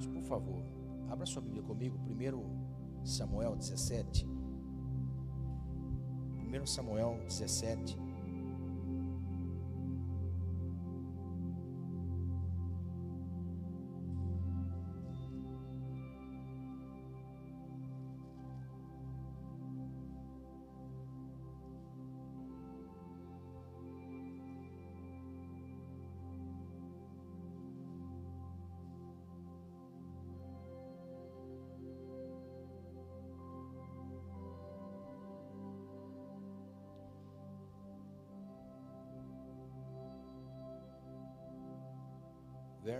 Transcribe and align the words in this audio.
Amados, 0.00 0.06
por 0.06 0.22
favor, 0.22 0.62
abra 1.10 1.26
sua 1.26 1.42
Bíblia 1.42 1.62
comigo, 1.62 1.98
1 2.08 3.04
Samuel 3.04 3.56
17. 3.56 4.26
1 6.48 6.66
Samuel 6.66 7.18
17. 7.24 7.98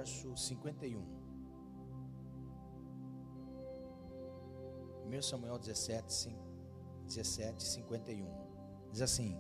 Verso 0.01 0.35
51. 0.35 0.99
1 5.05 5.23
Samuel 5.23 5.59
17, 5.59 6.35
17, 7.05 7.63
51. 7.63 8.27
Diz 8.91 9.03
assim: 9.03 9.37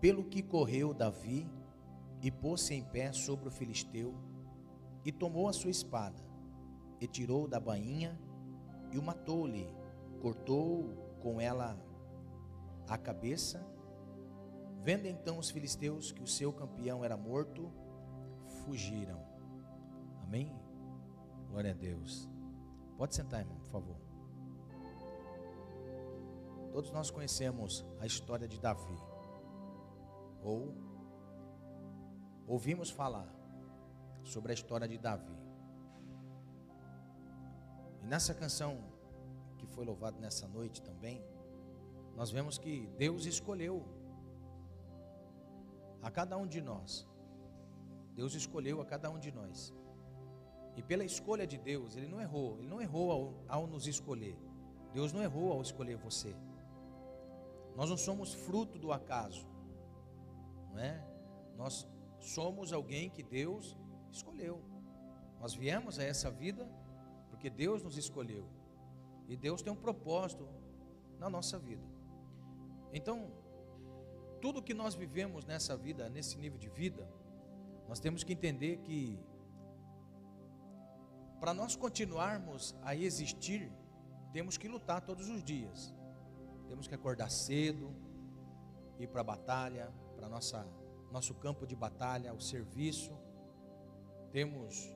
Pelo 0.00 0.24
que 0.24 0.40
correu 0.40 0.94
Davi 0.94 1.50
e 2.22 2.30
pôs-se 2.30 2.74
em 2.74 2.84
pé 2.84 3.12
sobre 3.12 3.48
o 3.48 3.50
filisteu, 3.50 4.14
e 5.04 5.10
tomou 5.10 5.48
a 5.48 5.52
sua 5.52 5.70
espada, 5.70 6.22
e 7.00 7.08
tirou 7.08 7.48
da 7.48 7.58
bainha, 7.58 8.16
e 8.92 8.98
o 8.98 9.02
matou-lhe, 9.02 9.66
cortou 10.22 11.16
com 11.20 11.40
ela 11.40 11.76
a 12.86 12.96
cabeça. 12.96 13.66
Vendo 14.84 15.06
então 15.06 15.38
os 15.38 15.50
filisteus 15.50 16.12
que 16.12 16.22
o 16.22 16.26
seu 16.26 16.52
campeão 16.52 17.04
era 17.04 17.16
morto, 17.16 17.72
fugiram. 18.64 19.20
Amém? 20.22 20.52
Glória 21.48 21.70
a 21.70 21.74
Deus. 21.74 22.28
Pode 22.96 23.14
sentar, 23.14 23.40
irmão, 23.40 23.58
por 23.58 23.68
favor. 23.68 23.96
Todos 26.72 26.90
nós 26.90 27.10
conhecemos 27.10 27.84
a 28.00 28.06
história 28.06 28.48
de 28.48 28.58
Davi. 28.58 28.98
Ou 30.42 30.74
ouvimos 32.46 32.90
falar 32.90 33.28
sobre 34.22 34.52
a 34.52 34.54
história 34.54 34.88
de 34.88 34.98
Davi. 34.98 35.38
E 38.02 38.06
nessa 38.06 38.34
canção 38.34 38.78
que 39.56 39.66
foi 39.66 39.84
louvada 39.84 40.18
nessa 40.18 40.48
noite 40.48 40.82
também, 40.82 41.24
nós 42.16 42.30
vemos 42.30 42.58
que 42.58 42.86
Deus 42.98 43.24
escolheu 43.24 43.84
a 46.02 46.10
cada 46.10 46.36
um 46.36 46.46
de 46.46 46.60
nós 46.60 47.06
Deus 48.14 48.34
escolheu 48.34 48.80
a 48.80 48.84
cada 48.84 49.10
um 49.10 49.18
de 49.18 49.30
nós. 49.32 49.74
E 50.76 50.82
pela 50.82 51.04
escolha 51.04 51.46
de 51.46 51.58
Deus, 51.58 51.96
Ele 51.96 52.06
não 52.06 52.20
errou. 52.20 52.58
Ele 52.58 52.68
não 52.68 52.80
errou 52.80 53.10
ao, 53.10 53.34
ao, 53.48 53.66
nos 53.66 53.86
escolher. 53.86 54.36
Deus 54.92 55.12
não 55.12 55.22
errou 55.22 55.52
ao 55.52 55.62
escolher 55.62 55.96
você. 55.96 56.34
Nós 57.76 57.90
não 57.90 57.96
somos 57.96 58.32
fruto 58.32 58.78
do 58.78 58.92
acaso. 58.92 59.46
Não 60.72 60.78
é? 60.78 61.04
Nós 61.56 61.86
somos 62.20 62.72
alguém 62.72 63.10
que 63.10 63.22
Deus 63.22 63.76
escolheu. 64.10 64.62
Nós 65.40 65.54
viemos 65.54 65.98
a 65.98 66.04
essa 66.04 66.30
vida 66.30 66.68
porque 67.30 67.50
Deus 67.50 67.82
nos 67.82 67.96
escolheu. 67.96 68.48
E 69.28 69.36
Deus 69.36 69.62
tem 69.62 69.72
um 69.72 69.76
propósito 69.76 70.48
na 71.18 71.28
nossa 71.28 71.58
vida. 71.58 71.84
Então, 72.92 73.32
tudo 74.40 74.62
que 74.62 74.74
nós 74.74 74.94
vivemos 74.94 75.44
nessa 75.44 75.76
vida, 75.76 76.08
nesse 76.08 76.38
nível 76.38 76.58
de 76.58 76.68
vida, 76.68 77.08
nós 77.88 78.00
temos 78.00 78.24
que 78.24 78.32
entender 78.32 78.78
que 78.78 79.18
para 81.40 81.52
nós 81.52 81.76
continuarmos 81.76 82.74
a 82.82 82.96
existir, 82.96 83.70
temos 84.32 84.56
que 84.56 84.66
lutar 84.66 85.02
todos 85.02 85.28
os 85.28 85.44
dias. 85.44 85.94
Temos 86.68 86.88
que 86.88 86.94
acordar 86.94 87.30
cedo, 87.30 87.94
ir 88.98 89.08
para 89.08 89.20
a 89.20 89.24
batalha, 89.24 89.92
para 90.16 90.28
nossa 90.28 90.66
nosso 91.12 91.34
campo 91.34 91.64
de 91.64 91.76
batalha, 91.76 92.34
o 92.34 92.40
serviço. 92.40 93.12
Temos 94.32 94.92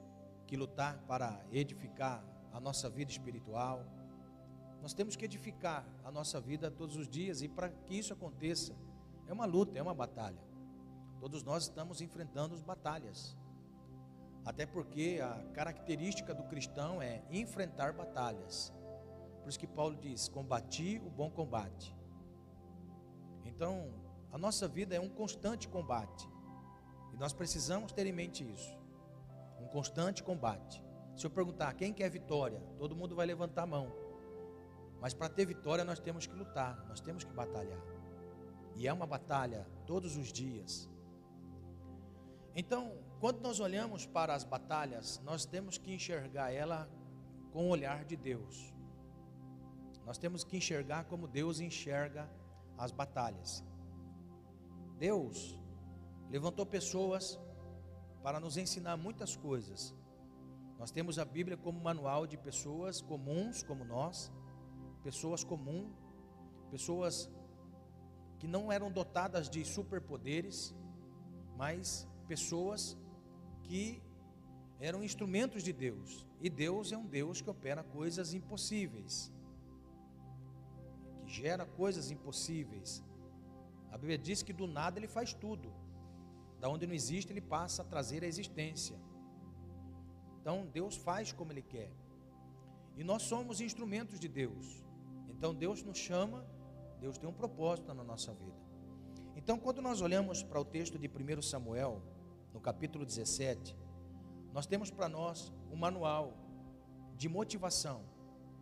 que 0.47 0.57
lutar 0.57 0.99
para 1.07 1.45
edificar 1.53 2.25
a 2.53 2.59
nossa 2.59 2.91
vida 2.91 3.11
espiritual. 3.11 3.85
Nós 4.83 4.95
temos 4.95 5.15
que 5.15 5.25
edificar 5.25 5.87
a 6.03 6.11
nossa 6.11 6.41
vida 6.41 6.71
todos 6.71 6.97
os 6.97 7.09
dias 7.09 7.43
e 7.43 7.49
para 7.49 7.69
que 7.69 7.97
isso 7.97 8.13
aconteça, 8.13 8.75
é 9.27 9.33
uma 9.33 9.45
luta, 9.45 9.79
é 9.79 9.83
uma 9.83 9.95
batalha. 9.95 10.48
Todos 11.21 11.43
nós 11.43 11.65
estamos 11.65 12.01
enfrentando 12.01 12.55
as 12.55 12.63
batalhas. 12.63 13.37
Até 14.45 14.65
porque 14.65 15.21
a 15.23 15.45
característica 15.53 16.35
do 16.35 16.45
cristão 16.45 17.03
é 17.03 17.23
enfrentar 17.31 17.93
batalhas. 17.93 18.73
Por 19.43 19.49
isso 19.49 19.59
que 19.59 19.67
Paulo 19.67 19.97
diz: 19.97 20.29
combati 20.29 21.01
o 21.05 21.11
bom 21.11 21.31
combate. 21.31 21.97
Então, 23.45 23.93
a 24.31 24.39
nossa 24.39 24.69
vida 24.69 24.95
é 24.95 25.01
um 25.01 25.09
constante 25.09 25.69
combate. 25.69 26.29
E 27.13 27.17
nós 27.17 27.33
precisamos 27.33 27.93
ter 27.93 28.07
em 28.07 28.13
mente 28.13 28.49
isso. 28.51 28.79
Um 29.61 29.67
constante 29.67 30.23
combate. 30.23 30.83
Se 31.17 31.27
eu 31.27 31.31
perguntar 31.31 31.75
quem 31.75 31.93
quer 31.93 32.09
vitória, 32.09 32.61
todo 32.79 32.95
mundo 32.95 33.17
vai 33.17 33.27
levantar 33.27 33.63
a 33.63 33.67
mão. 33.67 33.93
Mas 35.01 35.15
para 35.15 35.29
ter 35.29 35.47
vitória 35.47 35.85
nós 35.85 35.99
temos 35.99 36.27
que 36.27 36.35
lutar, 36.35 36.85
nós 36.89 37.01
temos 37.01 37.25
que 37.25 37.33
batalhar. 37.33 37.81
E 38.77 38.87
é 38.87 38.93
uma 38.93 39.07
batalha 39.07 39.67
todos 39.87 40.17
os 40.17 40.33
dias. 40.33 40.89
Então, 42.55 42.97
quando 43.21 43.41
nós 43.41 43.61
olhamos 43.61 44.07
para 44.07 44.35
as 44.35 44.45
batalhas, 44.45 45.21
nós 45.25 45.45
temos 45.45 45.79
que 45.79 45.93
enxergar 45.93 46.53
ela 46.53 46.89
com 47.53 47.67
o 47.67 47.69
olhar 47.71 48.05
de 48.05 48.17
Deus. 48.17 48.73
Nós 50.05 50.19
temos 50.19 50.45
que 50.45 50.57
enxergar 50.57 51.05
como 51.05 51.29
Deus 51.29 51.61
enxerga 51.61 52.31
as 52.77 52.93
batalhas. 52.93 53.65
Deus 54.99 55.59
levantou 56.31 56.65
pessoas 56.65 57.39
para 58.23 58.41
nos 58.41 58.57
ensinar 58.57 58.97
muitas 58.97 59.37
coisas. 59.37 59.95
Nós 60.79 60.91
temos 60.91 61.19
a 61.19 61.25
Bíblia 61.25 61.57
como 61.57 61.81
manual 61.81 62.27
de 62.27 62.37
pessoas 62.37 63.01
comuns 63.01 63.63
como 63.63 63.85
nós, 63.85 64.33
pessoas 65.03 65.43
comuns, 65.43 65.93
pessoas 66.71 67.31
que 68.39 68.47
não 68.47 68.71
eram 68.71 68.91
dotadas 68.91 69.51
de 69.51 69.65
superpoderes, 69.65 70.75
mas 71.57 72.09
pessoas 72.33 72.97
que 73.65 74.03
eram 74.79 75.03
instrumentos 75.03 75.63
de 75.63 75.73
Deus. 75.73 76.27
E 76.41 76.49
Deus 76.49 76.93
é 76.93 76.97
um 76.97 77.07
Deus 77.07 77.41
que 77.41 77.51
opera 77.51 77.83
coisas 77.83 78.33
impossíveis, 78.33 79.33
que 81.25 81.33
gera 81.41 81.65
coisas 81.67 82.11
impossíveis. 82.11 83.03
A 83.91 83.97
Bíblia 83.99 84.19
diz 84.19 84.43
que 84.43 84.53
do 84.53 84.67
nada 84.67 84.99
ele 84.99 85.09
faz 85.09 85.33
tudo, 85.33 85.73
da 86.61 86.69
onde 86.69 86.87
não 86.87 86.95
existe 86.95 87.33
ele 87.33 87.41
passa 87.41 87.83
a 87.83 87.85
trazer 87.85 88.23
a 88.23 88.27
existência. 88.27 88.97
Então 90.41 90.67
Deus 90.67 90.95
faz 90.97 91.33
como 91.33 91.53
ele 91.53 91.63
quer. 91.63 91.91
E 92.97 93.03
nós 93.03 93.23
somos 93.23 93.61
instrumentos 93.61 94.21
de 94.21 94.29
Deus. 94.29 94.85
Então 95.29 95.55
Deus 95.55 95.83
nos 95.83 95.99
chama, 95.99 96.47
Deus 97.01 97.19
tem 97.19 97.29
um 97.29 97.33
propósito 97.33 97.93
na 97.95 98.05
nossa 98.05 98.33
vida. 98.35 98.69
Então, 99.37 99.57
quando 99.57 99.81
nós 99.81 100.01
olhamos 100.01 100.43
para 100.43 100.61
o 100.61 100.65
texto 100.65 100.99
de 100.99 101.09
1 101.09 101.43
Samuel, 101.43 102.03
no 102.53 102.61
capítulo 102.61 103.05
17, 103.05 103.77
nós 104.53 104.67
temos 104.67 104.91
para 104.91 105.09
nós 105.09 105.53
um 105.71 105.77
manual 105.77 106.35
de 107.17 107.29
motivação 107.29 108.03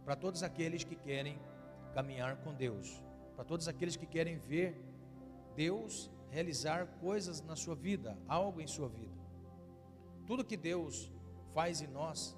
para 0.04 0.16
todos 0.16 0.42
aqueles 0.42 0.84
que 0.84 0.96
querem 0.96 1.38
caminhar 1.92 2.36
com 2.38 2.54
Deus, 2.54 3.02
para 3.34 3.44
todos 3.44 3.68
aqueles 3.68 3.96
que 3.96 4.06
querem 4.06 4.36
ver 4.36 4.80
Deus 5.54 6.10
realizar 6.30 6.86
coisas 7.00 7.40
na 7.40 7.56
sua 7.56 7.74
vida, 7.74 8.16
algo 8.28 8.60
em 8.60 8.66
sua 8.66 8.88
vida. 8.88 9.16
Tudo 10.26 10.44
que 10.44 10.56
Deus 10.56 11.10
faz 11.54 11.80
em 11.80 11.86
nós, 11.86 12.36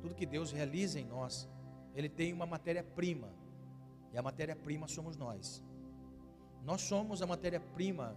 tudo 0.00 0.14
que 0.14 0.26
Deus 0.26 0.52
realiza 0.52 1.00
em 1.00 1.04
nós, 1.04 1.48
Ele 1.94 2.08
tem 2.08 2.32
uma 2.32 2.46
matéria-prima, 2.46 3.28
e 4.12 4.18
a 4.18 4.22
matéria-prima 4.22 4.86
somos 4.86 5.16
nós. 5.16 5.62
Nós 6.62 6.80
somos 6.82 7.20
a 7.20 7.26
matéria-prima 7.26 8.16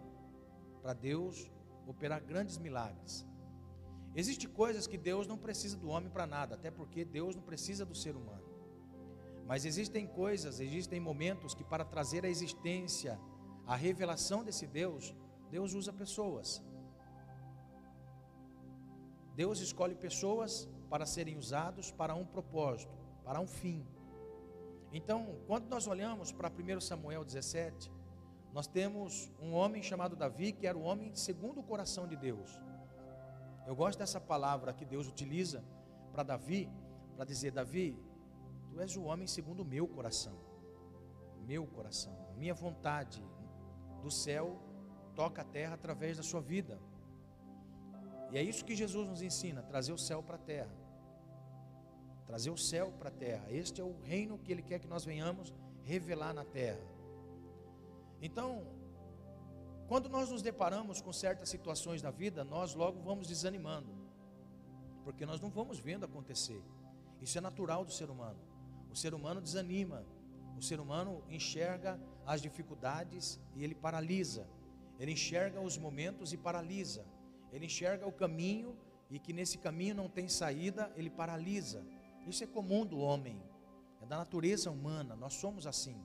para 0.81 0.93
Deus 0.93 1.49
operar 1.87 2.21
grandes 2.23 2.57
milagres. 2.57 3.25
Existem 4.15 4.49
coisas 4.49 4.87
que 4.87 4.97
Deus 4.97 5.27
não 5.27 5.37
precisa 5.37 5.77
do 5.77 5.89
homem 5.89 6.09
para 6.09 6.27
nada, 6.27 6.55
até 6.55 6.69
porque 6.69 7.05
Deus 7.05 7.35
não 7.35 7.41
precisa 7.41 7.85
do 7.85 7.95
ser 7.95 8.15
humano. 8.15 8.45
Mas 9.45 9.63
existem 9.63 10.05
coisas, 10.05 10.59
existem 10.59 10.99
momentos 10.99 11.53
que 11.53 11.63
para 11.63 11.85
trazer 11.85 12.25
a 12.25 12.29
existência, 12.29 13.19
a 13.65 13.75
revelação 13.75 14.43
desse 14.43 14.67
Deus, 14.67 15.15
Deus 15.49 15.73
usa 15.73 15.93
pessoas. 15.93 16.61
Deus 19.35 19.59
escolhe 19.59 19.95
pessoas 19.95 20.67
para 20.89 21.05
serem 21.05 21.37
usados 21.37 21.91
para 21.91 22.15
um 22.15 22.25
propósito, 22.25 22.97
para 23.23 23.39
um 23.39 23.47
fim. 23.47 23.85
Então, 24.91 25.37
quando 25.45 25.67
nós 25.67 25.85
olhamos 25.85 26.31
para 26.31 26.49
1 26.49 26.81
Samuel 26.81 27.23
17, 27.23 27.91
nós 28.53 28.67
temos 28.67 29.31
um 29.39 29.53
homem 29.53 29.83
chamado 29.83 30.15
Davi, 30.15 30.51
que 30.51 30.65
era 30.65 30.77
o 30.77 30.81
homem 30.81 31.13
segundo 31.15 31.59
o 31.59 31.63
coração 31.63 32.07
de 32.07 32.15
Deus. 32.15 32.49
Eu 33.65 33.75
gosto 33.75 33.99
dessa 33.99 34.19
palavra 34.19 34.73
que 34.73 34.85
Deus 34.85 35.07
utiliza 35.07 35.63
para 36.11 36.23
Davi, 36.23 36.69
para 37.15 37.25
dizer: 37.25 37.51
Davi, 37.51 37.99
tu 38.69 38.79
és 38.79 38.95
o 38.95 39.03
homem 39.03 39.27
segundo 39.27 39.61
o 39.61 39.65
meu 39.65 39.87
coração, 39.87 40.37
meu 41.45 41.65
coração, 41.67 42.15
minha 42.37 42.53
vontade 42.53 43.23
do 44.01 44.09
céu 44.09 44.57
toca 45.15 45.41
a 45.41 45.45
terra 45.45 45.73
através 45.73 46.17
da 46.17 46.23
sua 46.23 46.41
vida. 46.41 46.79
E 48.31 48.37
é 48.37 48.43
isso 48.43 48.65
que 48.65 48.75
Jesus 48.75 49.07
nos 49.07 49.21
ensina: 49.21 49.61
trazer 49.63 49.93
o 49.93 49.97
céu 49.97 50.21
para 50.23 50.35
a 50.35 50.39
terra. 50.39 50.75
Trazer 52.25 52.49
o 52.49 52.57
céu 52.57 52.91
para 52.99 53.09
a 53.09 53.11
terra. 53.11 53.45
Este 53.49 53.81
é 53.81 53.83
o 53.83 53.99
reino 54.01 54.37
que 54.37 54.51
Ele 54.51 54.61
quer 54.61 54.79
que 54.79 54.87
nós 54.87 55.03
venhamos 55.05 55.53
revelar 55.83 56.33
na 56.33 56.43
terra. 56.43 56.96
Então, 58.21 58.65
quando 59.87 60.09
nós 60.09 60.29
nos 60.29 60.41
deparamos 60.41 61.01
com 61.01 61.13
certas 61.13 61.49
situações 61.49 62.01
na 62.01 62.11
vida, 62.11 62.43
nós 62.43 62.75
logo 62.75 63.01
vamos 63.01 63.27
desanimando, 63.27 63.93
porque 65.03 65.25
nós 65.25 65.39
não 65.39 65.49
vamos 65.49 65.79
vendo 65.79 66.05
acontecer. 66.05 66.61
Isso 67.21 67.37
é 67.37 67.41
natural 67.41 67.85
do 67.85 67.91
ser 67.91 68.09
humano. 68.09 68.39
O 68.91 68.95
ser 68.95 69.13
humano 69.13 69.41
desanima, 69.41 70.05
o 70.57 70.61
ser 70.61 70.79
humano 70.79 71.23
enxerga 71.29 71.99
as 72.25 72.41
dificuldades 72.41 73.39
e 73.55 73.63
ele 73.63 73.75
paralisa. 73.75 74.47
Ele 74.99 75.11
enxerga 75.11 75.61
os 75.61 75.77
momentos 75.77 76.33
e 76.33 76.37
paralisa. 76.37 77.05
Ele 77.51 77.65
enxerga 77.65 78.05
o 78.07 78.11
caminho 78.11 78.75
e 79.09 79.19
que 79.19 79.31
nesse 79.31 79.57
caminho 79.57 79.95
não 79.95 80.09
tem 80.09 80.27
saída, 80.27 80.91
ele 80.95 81.09
paralisa. 81.09 81.85
Isso 82.25 82.43
é 82.43 82.47
comum 82.47 82.85
do 82.85 82.99
homem, 82.99 83.41
é 84.01 84.05
da 84.05 84.17
natureza 84.17 84.69
humana, 84.69 85.15
nós 85.15 85.35
somos 85.35 85.65
assim. 85.65 85.97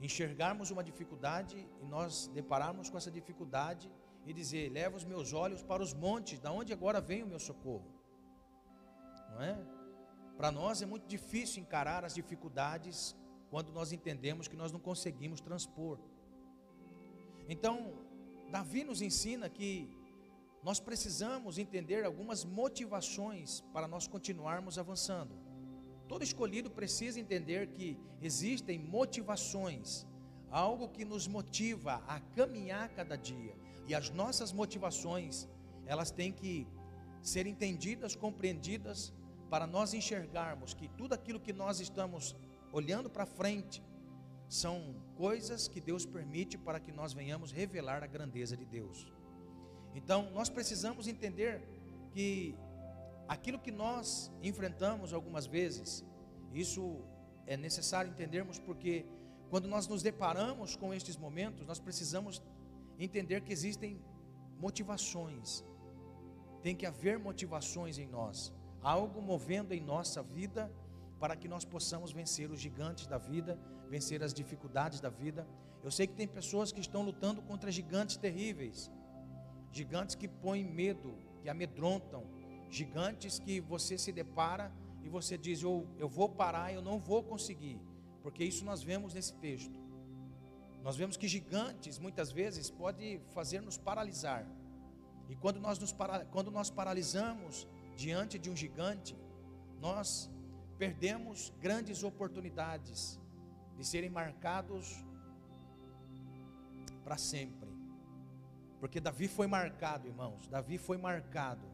Enxergarmos 0.00 0.70
uma 0.70 0.84
dificuldade 0.84 1.68
e 1.82 1.86
nós 1.86 2.28
depararmos 2.28 2.88
com 2.88 2.96
essa 2.96 3.10
dificuldade 3.10 3.90
e 4.24 4.32
dizer: 4.32 4.70
leva 4.70 4.96
os 4.96 5.04
meus 5.04 5.32
olhos 5.32 5.62
para 5.62 5.82
os 5.82 5.92
montes, 5.92 6.38
da 6.38 6.52
onde 6.52 6.72
agora 6.72 7.00
vem 7.00 7.22
o 7.22 7.26
meu 7.26 7.38
socorro. 7.38 7.90
Não 9.30 9.42
é? 9.42 9.58
Para 10.36 10.52
nós 10.52 10.82
é 10.82 10.86
muito 10.86 11.06
difícil 11.06 11.62
encarar 11.62 12.04
as 12.04 12.14
dificuldades 12.14 13.16
quando 13.50 13.72
nós 13.72 13.92
entendemos 13.92 14.46
que 14.46 14.56
nós 14.56 14.70
não 14.70 14.78
conseguimos 14.78 15.40
transpor. 15.40 15.98
Então, 17.48 17.92
Davi 18.50 18.84
nos 18.84 19.02
ensina 19.02 19.48
que 19.48 19.90
nós 20.62 20.78
precisamos 20.78 21.58
entender 21.58 22.04
algumas 22.04 22.44
motivações 22.44 23.62
para 23.72 23.88
nós 23.88 24.06
continuarmos 24.06 24.78
avançando. 24.78 25.47
Todo 26.08 26.24
escolhido 26.24 26.70
precisa 26.70 27.20
entender 27.20 27.68
que 27.68 27.98
existem 28.22 28.78
motivações, 28.78 30.06
algo 30.50 30.88
que 30.88 31.04
nos 31.04 31.28
motiva 31.28 32.02
a 32.08 32.18
caminhar 32.34 32.88
cada 32.90 33.16
dia. 33.16 33.54
E 33.86 33.94
as 33.94 34.10
nossas 34.10 34.52
motivações, 34.52 35.46
elas 35.86 36.10
têm 36.10 36.32
que 36.32 36.66
ser 37.20 37.46
entendidas, 37.46 38.16
compreendidas, 38.16 39.12
para 39.50 39.66
nós 39.66 39.94
enxergarmos 39.94 40.74
que 40.74 40.88
tudo 40.88 41.14
aquilo 41.14 41.40
que 41.40 41.52
nós 41.52 41.80
estamos 41.80 42.36
olhando 42.72 43.08
para 43.08 43.24
frente 43.24 43.82
são 44.48 44.94
coisas 45.16 45.68
que 45.68 45.80
Deus 45.80 46.06
permite 46.06 46.56
para 46.56 46.80
que 46.80 46.92
nós 46.92 47.12
venhamos 47.12 47.52
revelar 47.52 48.02
a 48.02 48.06
grandeza 48.06 48.56
de 48.56 48.64
Deus. 48.64 49.06
Então, 49.94 50.30
nós 50.32 50.48
precisamos 50.48 51.06
entender 51.06 51.62
que 52.12 52.54
aquilo 53.28 53.58
que 53.58 53.70
nós 53.70 54.32
enfrentamos 54.42 55.12
algumas 55.12 55.46
vezes, 55.46 56.04
isso 56.52 57.04
é 57.46 57.56
necessário 57.56 58.10
entendermos 58.10 58.58
porque 58.58 59.06
quando 59.50 59.68
nós 59.68 59.86
nos 59.86 60.02
deparamos 60.02 60.76
com 60.76 60.92
estes 60.92 61.16
momentos, 61.16 61.66
nós 61.66 61.78
precisamos 61.78 62.42
entender 62.98 63.42
que 63.42 63.52
existem 63.52 64.00
motivações. 64.58 65.64
Tem 66.62 66.74
que 66.74 66.86
haver 66.86 67.18
motivações 67.18 67.98
em 67.98 68.06
nós, 68.06 68.52
algo 68.82 69.22
movendo 69.22 69.72
em 69.72 69.80
nossa 69.80 70.22
vida 70.22 70.72
para 71.20 71.36
que 71.36 71.48
nós 71.48 71.64
possamos 71.64 72.12
vencer 72.12 72.50
os 72.50 72.60
gigantes 72.60 73.06
da 73.06 73.18
vida, 73.18 73.58
vencer 73.88 74.22
as 74.22 74.34
dificuldades 74.34 75.00
da 75.00 75.08
vida. 75.08 75.46
Eu 75.82 75.90
sei 75.90 76.06
que 76.06 76.14
tem 76.14 76.26
pessoas 76.26 76.72
que 76.72 76.80
estão 76.80 77.02
lutando 77.02 77.40
contra 77.42 77.70
gigantes 77.70 78.16
terríveis 78.16 78.90
gigantes 79.72 80.14
que 80.14 80.28
põem 80.28 80.64
medo, 80.64 81.14
que 81.42 81.48
amedrontam, 81.48 82.24
gigantes 82.70 83.38
que 83.38 83.60
você 83.60 83.96
se 83.98 84.12
depara 84.12 84.72
e 85.02 85.08
você 85.08 85.36
diz: 85.38 85.62
eu, 85.62 85.86
eu 85.98 86.08
vou 86.08 86.28
parar, 86.28 86.72
eu 86.72 86.82
não 86.82 86.98
vou 86.98 87.22
conseguir, 87.22 87.80
porque 88.22 88.44
isso 88.44 88.64
nós 88.64 88.82
vemos 88.82 89.14
nesse 89.14 89.34
texto. 89.34 89.78
Nós 90.82 90.96
vemos 90.96 91.16
que 91.16 91.26
gigantes 91.26 91.98
muitas 91.98 92.30
vezes 92.30 92.70
podem 92.70 93.20
fazer-nos 93.34 93.76
paralisar. 93.76 94.46
E 95.28 95.36
quando 95.36 95.60
nós, 95.60 95.78
nos 95.78 95.92
para, 95.92 96.24
quando 96.26 96.50
nós 96.50 96.70
paralisamos 96.70 97.66
diante 97.96 98.38
de 98.38 98.48
um 98.48 98.56
gigante, 98.56 99.16
nós 99.80 100.30
perdemos 100.78 101.52
grandes 101.60 102.02
oportunidades 102.02 103.20
de 103.76 103.84
serem 103.84 104.08
marcados 104.08 105.04
para 107.04 107.18
sempre. 107.18 107.68
Porque 108.80 109.00
Davi 109.00 109.28
foi 109.28 109.46
marcado, 109.46 110.06
irmãos. 110.06 110.46
Davi 110.46 110.78
foi 110.78 110.96
marcado. 110.96 111.67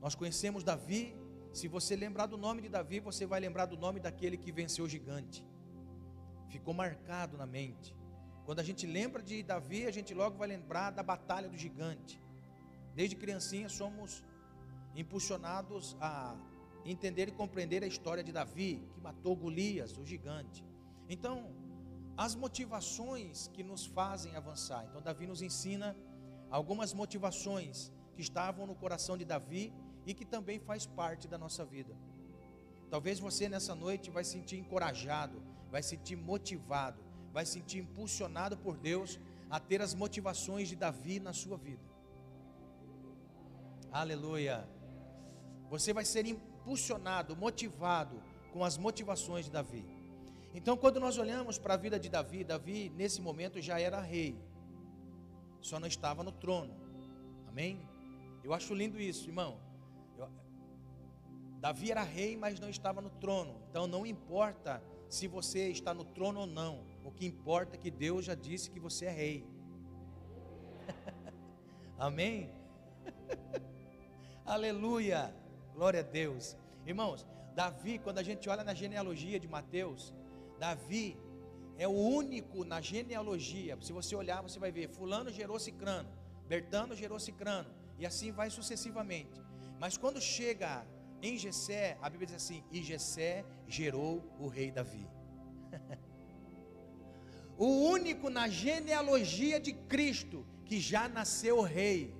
Nós 0.00 0.14
conhecemos 0.14 0.62
Davi. 0.62 1.16
Se 1.52 1.68
você 1.68 1.96
lembrar 1.96 2.26
do 2.26 2.36
nome 2.36 2.62
de 2.62 2.68
Davi, 2.68 3.00
você 3.00 3.24
vai 3.26 3.40
lembrar 3.40 3.66
do 3.66 3.76
nome 3.76 3.98
daquele 3.98 4.36
que 4.36 4.52
venceu 4.52 4.84
o 4.84 4.88
gigante. 4.88 5.44
Ficou 6.48 6.74
marcado 6.74 7.36
na 7.36 7.46
mente. 7.46 7.94
Quando 8.44 8.60
a 8.60 8.62
gente 8.62 8.86
lembra 8.86 9.22
de 9.22 9.42
Davi, 9.42 9.86
a 9.86 9.90
gente 9.90 10.14
logo 10.14 10.36
vai 10.36 10.48
lembrar 10.48 10.90
da 10.90 11.02
batalha 11.02 11.48
do 11.48 11.56
gigante. 11.56 12.20
Desde 12.94 13.16
criancinha 13.16 13.68
somos 13.68 14.22
impulsionados 14.94 15.96
a 16.00 16.36
entender 16.84 17.28
e 17.28 17.32
compreender 17.32 17.82
a 17.82 17.86
história 17.86 18.22
de 18.22 18.32
Davi, 18.32 18.86
que 18.92 19.00
matou 19.00 19.34
Golias, 19.34 19.96
o 19.98 20.04
gigante. 20.04 20.64
Então, 21.08 21.50
as 22.16 22.34
motivações 22.34 23.48
que 23.48 23.62
nos 23.62 23.84
fazem 23.84 24.36
avançar. 24.36 24.86
Então, 24.88 25.02
Davi 25.02 25.26
nos 25.26 25.42
ensina 25.42 25.96
algumas 26.50 26.94
motivações 26.94 27.92
que 28.14 28.22
estavam 28.22 28.66
no 28.66 28.74
coração 28.74 29.16
de 29.16 29.24
Davi 29.24 29.72
e 30.06 30.14
que 30.14 30.24
também 30.24 30.58
faz 30.58 30.86
parte 30.86 31.26
da 31.26 31.36
nossa 31.36 31.64
vida. 31.64 31.94
Talvez 32.88 33.18
você 33.18 33.48
nessa 33.48 33.74
noite 33.74 34.10
vai 34.10 34.22
sentir 34.22 34.56
encorajado, 34.56 35.42
vai 35.70 35.82
sentir 35.82 36.16
motivado, 36.16 37.02
vai 37.32 37.44
sentir 37.44 37.78
impulsionado 37.78 38.56
por 38.56 38.76
Deus 38.76 39.18
a 39.50 39.58
ter 39.58 39.82
as 39.82 39.94
motivações 39.94 40.68
de 40.68 40.76
Davi 40.76 41.18
na 41.18 41.32
sua 41.32 41.56
vida. 41.56 41.82
Aleluia. 43.90 44.68
Você 45.68 45.92
vai 45.92 46.04
ser 46.04 46.24
impulsionado, 46.26 47.34
motivado 47.34 48.22
com 48.52 48.64
as 48.64 48.78
motivações 48.78 49.46
de 49.46 49.50
Davi. 49.50 49.84
Então, 50.54 50.76
quando 50.76 51.00
nós 51.00 51.18
olhamos 51.18 51.58
para 51.58 51.74
a 51.74 51.76
vida 51.76 51.98
de 51.98 52.08
Davi, 52.08 52.44
Davi 52.44 52.90
nesse 52.96 53.20
momento 53.20 53.60
já 53.60 53.78
era 53.80 54.00
rei, 54.00 54.38
só 55.60 55.80
não 55.80 55.88
estava 55.88 56.22
no 56.22 56.32
trono. 56.32 56.74
Amém? 57.48 57.80
Eu 58.42 58.54
acho 58.54 58.72
lindo 58.72 59.00
isso, 59.00 59.28
irmão. 59.28 59.65
Davi 61.60 61.90
era 61.90 62.02
rei, 62.02 62.36
mas 62.36 62.60
não 62.60 62.68
estava 62.68 63.00
no 63.00 63.10
trono. 63.10 63.60
Então, 63.70 63.86
não 63.86 64.06
importa 64.06 64.82
se 65.08 65.26
você 65.26 65.68
está 65.68 65.94
no 65.94 66.04
trono 66.04 66.40
ou 66.40 66.46
não. 66.46 66.84
O 67.04 67.10
que 67.10 67.26
importa 67.26 67.76
é 67.76 67.78
que 67.78 67.90
Deus 67.90 68.24
já 68.24 68.34
disse 68.34 68.70
que 68.70 68.80
você 68.80 69.06
é 69.06 69.10
rei. 69.10 69.46
Amém? 71.98 72.50
Aleluia. 74.44 75.34
Glória 75.74 76.00
a 76.00 76.02
Deus. 76.02 76.56
Irmãos, 76.84 77.26
Davi, 77.54 77.98
quando 77.98 78.18
a 78.18 78.22
gente 78.22 78.48
olha 78.48 78.62
na 78.62 78.74
genealogia 78.74 79.40
de 79.40 79.48
Mateus, 79.48 80.14
Davi 80.58 81.16
é 81.78 81.86
o 81.86 81.92
único 81.92 82.64
na 82.64 82.80
genealogia. 82.80 83.78
Se 83.80 83.92
você 83.92 84.14
olhar, 84.14 84.42
você 84.42 84.58
vai 84.58 84.70
ver: 84.70 84.88
Fulano 84.88 85.30
gerou 85.30 85.58
Cicrano, 85.58 86.08
Bertano 86.46 86.94
gerou 86.94 87.18
Cicrano, 87.18 87.68
e 87.98 88.06
assim 88.06 88.30
vai 88.30 88.50
sucessivamente. 88.50 89.40
Mas 89.78 89.96
quando 89.96 90.20
chega 90.20 90.86
em 91.22 91.36
Jessé, 91.36 91.98
a 92.00 92.08
Bíblia 92.10 92.26
diz 92.26 92.36
assim: 92.36 92.62
E 92.70 92.82
Jessé 92.82 93.44
gerou 93.66 94.22
o 94.38 94.48
rei 94.48 94.70
Davi. 94.70 95.08
o 97.56 97.66
único 97.66 98.28
na 98.30 98.48
genealogia 98.48 99.58
de 99.58 99.72
Cristo 99.72 100.46
que 100.64 100.78
já 100.80 101.08
nasceu 101.08 101.60
rei. 101.62 102.14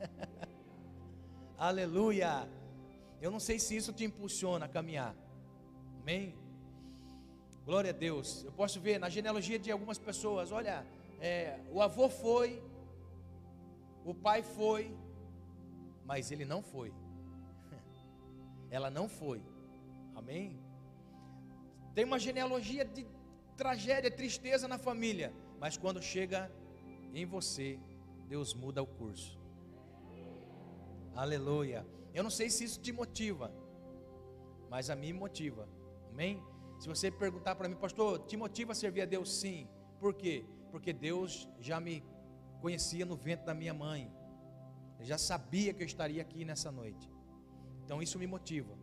Aleluia. 1.58 2.48
Eu 3.20 3.30
não 3.30 3.40
sei 3.40 3.58
se 3.58 3.76
isso 3.76 3.92
te 3.92 4.04
impulsiona 4.04 4.66
a 4.66 4.68
caminhar. 4.68 5.14
Amém? 6.00 6.34
Glória 7.64 7.90
a 7.90 7.94
Deus. 7.94 8.44
Eu 8.44 8.52
posso 8.52 8.80
ver 8.80 8.98
na 8.98 9.08
genealogia 9.08 9.58
de 9.58 9.70
algumas 9.70 9.98
pessoas: 9.98 10.52
olha, 10.52 10.86
é, 11.20 11.58
o 11.70 11.82
avô 11.82 12.08
foi, 12.08 12.62
o 14.04 14.14
pai 14.14 14.42
foi, 14.42 14.94
mas 16.04 16.30
ele 16.30 16.44
não 16.44 16.62
foi. 16.62 16.92
Ela 18.70 18.90
não 18.90 19.08
foi. 19.08 19.42
Amém? 20.14 20.58
Tem 21.94 22.04
uma 22.04 22.18
genealogia 22.18 22.84
de 22.84 23.06
tragédia, 23.56 24.10
tristeza 24.10 24.68
na 24.68 24.78
família, 24.78 25.32
mas 25.58 25.76
quando 25.76 26.02
chega 26.02 26.50
em 27.14 27.24
você, 27.24 27.78
Deus 28.28 28.54
muda 28.54 28.82
o 28.82 28.86
curso. 28.86 29.40
Aleluia. 31.14 31.86
Eu 32.12 32.22
não 32.22 32.30
sei 32.30 32.50
se 32.50 32.64
isso 32.64 32.80
te 32.80 32.92
motiva, 32.92 33.52
mas 34.68 34.90
a 34.90 34.96
mim 34.96 35.12
motiva. 35.12 35.68
Amém? 36.10 36.42
Se 36.78 36.88
você 36.88 37.10
perguntar 37.10 37.54
para 37.54 37.68
mim, 37.68 37.76
pastor, 37.76 38.18
te 38.26 38.36
motiva 38.36 38.72
a 38.72 38.74
servir 38.74 39.02
a 39.02 39.06
Deus? 39.06 39.32
Sim. 39.32 39.66
Por 39.98 40.12
quê? 40.14 40.44
Porque 40.70 40.92
Deus 40.92 41.48
já 41.58 41.80
me 41.80 42.04
conhecia 42.60 43.06
no 43.06 43.16
ventre 43.16 43.46
da 43.46 43.54
minha 43.54 43.72
mãe. 43.72 44.12
Ele 44.98 45.08
já 45.08 45.16
sabia 45.16 45.72
que 45.72 45.82
eu 45.82 45.86
estaria 45.86 46.20
aqui 46.20 46.44
nessa 46.44 46.70
noite. 46.70 47.10
Então 47.86 48.02
isso 48.02 48.18
me 48.18 48.26
motiva. 48.26 48.76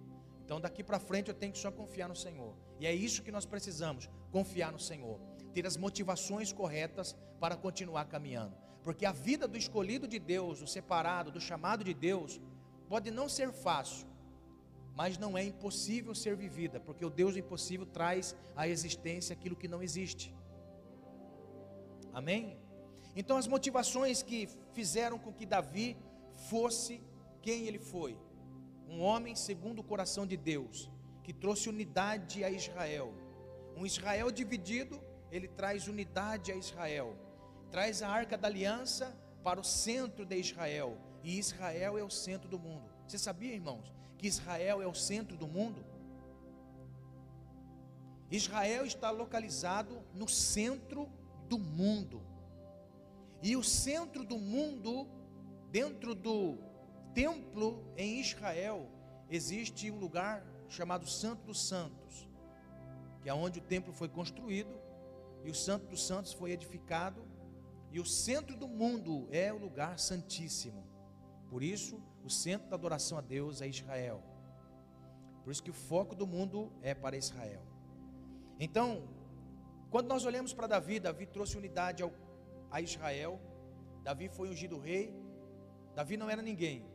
Então 0.45 0.62
daqui 0.62 0.81
para 0.81 0.98
frente 0.98 1.27
eu 1.27 1.33
tenho 1.33 1.51
que 1.51 1.60
só 1.60 1.69
confiar 1.69 2.07
no 2.07 2.15
Senhor. 2.15 2.55
E 2.79 2.88
é 2.88 2.93
isso 2.93 3.22
que 3.22 3.33
nós 3.33 3.45
precisamos, 3.45 4.10
confiar 4.31 4.72
no 4.72 4.79
Senhor. 4.79 5.19
Ter 5.53 5.67
as 5.67 5.75
motivações 5.75 6.53
corretas 6.53 7.13
para 7.39 7.57
continuar 7.57 8.05
caminhando. 8.05 8.55
Porque 8.81 9.05
a 9.05 9.12
vida 9.12 9.45
do 9.45 9.57
escolhido 9.57 10.07
de 10.07 10.19
Deus, 10.19 10.62
do 10.62 10.67
separado, 10.67 11.31
do 11.31 11.41
chamado 11.41 11.83
de 11.83 11.93
Deus, 11.93 12.39
pode 12.88 13.12
não 13.12 13.27
ser 13.27 13.51
fácil, 13.51 14.07
mas 14.95 15.17
não 15.17 15.38
é 15.38 15.43
impossível 15.43 16.15
ser 16.15 16.36
vivida, 16.38 16.79
porque 16.79 17.05
o 17.05 17.10
Deus 17.10 17.36
impossível 17.36 17.86
traz 17.86 18.36
à 18.55 18.67
existência 18.67 19.33
aquilo 19.33 19.55
que 19.55 19.67
não 19.67 19.83
existe. 19.83 20.33
Amém? 22.13 22.57
Então, 23.15 23.38
as 23.38 23.48
motivações 23.48 24.24
que 24.24 24.48
fizeram 24.72 25.19
com 25.19 25.33
que 25.33 25.45
Davi 25.45 25.98
fosse 26.50 27.01
quem 27.41 27.67
ele 27.67 27.79
foi, 27.79 28.17
um 28.88 29.02
homem 29.02 29.36
segundo 29.36 29.80
o 29.80 29.84
coração 29.84 30.25
de 30.25 30.38
Deus, 30.38 30.90
que 31.24 31.34
trouxe 31.34 31.70
unidade 31.70 32.44
a 32.44 32.50
Israel. 32.50 33.13
Um 33.75 33.86
Israel 33.86 34.32
dividido, 34.32 35.02
ele 35.32 35.48
traz 35.48 35.88
unidade 35.88 36.52
a 36.52 36.56
Israel, 36.56 37.16
traz 37.72 38.02
a 38.02 38.10
arca 38.10 38.38
da 38.38 38.48
aliança 38.48 39.18
para 39.44 39.60
o 39.60 39.63
centro 39.63 40.25
de 40.25 40.38
Israel, 40.38 40.98
e 41.24 41.40
Israel 41.40 41.98
é 41.98 42.04
o 42.04 42.10
centro 42.10 42.48
do 42.48 42.60
mundo. 42.60 42.90
Você 43.08 43.18
sabia, 43.18 43.54
irmãos, 43.54 43.94
que 44.18 44.28
Israel 44.28 44.82
é 44.82 44.88
o 44.88 44.94
centro 44.94 45.36
do 45.36 45.48
mundo? 45.48 45.84
Israel 48.32 48.86
está 48.86 49.12
localizado 49.12 50.02
no 50.13 50.28
centro 50.28 51.08
do 51.48 51.60
mundo. 51.60 52.22
E 53.42 53.56
o 53.56 53.63
centro 53.63 54.24
do 54.24 54.38
mundo, 54.38 55.08
dentro 55.70 56.16
do 56.16 56.58
templo 57.13 57.84
em 57.96 58.20
Israel, 58.20 58.89
existe 59.29 59.89
um 59.91 59.98
lugar 59.98 60.46
chamado 60.67 61.08
Santo 61.08 61.46
dos 61.46 61.67
Santos, 61.67 62.27
que 63.22 63.29
é 63.29 63.34
onde 63.34 63.60
o 63.60 63.62
templo 63.62 63.93
foi 63.93 64.10
construído 64.10 64.74
e 65.43 65.50
o 65.50 65.55
Santo 65.55 65.88
dos 65.88 66.05
Santos 66.05 66.34
foi 66.34 66.51
edificado, 66.51 67.25
e 67.91 68.00
o 68.00 68.05
centro 68.05 68.55
do 68.58 68.67
mundo 68.67 69.27
é 69.32 69.53
o 69.53 69.58
lugar 69.58 70.00
santíssimo. 70.00 70.84
Por 71.50 71.62
isso, 71.62 72.01
o 72.24 72.29
centro 72.29 72.70
da 72.70 72.75
adoração 72.75 73.17
a 73.17 73.22
Deus 73.22 73.62
é 73.62 73.67
Israel. 73.67 74.24
Por 75.43 75.51
isso 75.51 75.62
que 75.62 75.70
o 75.70 75.74
foco 75.74 76.15
do 76.15 76.25
mundo 76.25 76.72
é 76.82 76.96
para 76.96 77.17
Israel. 77.17 77.62
Então, 78.60 79.08
quando 79.91 80.08
nós 80.08 80.25
olhamos 80.25 80.53
para 80.53 80.65
Davi, 80.65 81.00
Davi 81.00 81.27
trouxe 81.27 81.58
unidade 81.58 82.01
ao, 82.01 82.12
a 82.72 82.82
Israel. 82.82 83.39
Davi 84.01 84.29
foi 84.29 84.50
ungido 84.50 84.79
rei. 84.79 85.13
Davi 85.93 86.17
não 86.17 86.29
era 86.29 86.41
ninguém. 86.41 86.92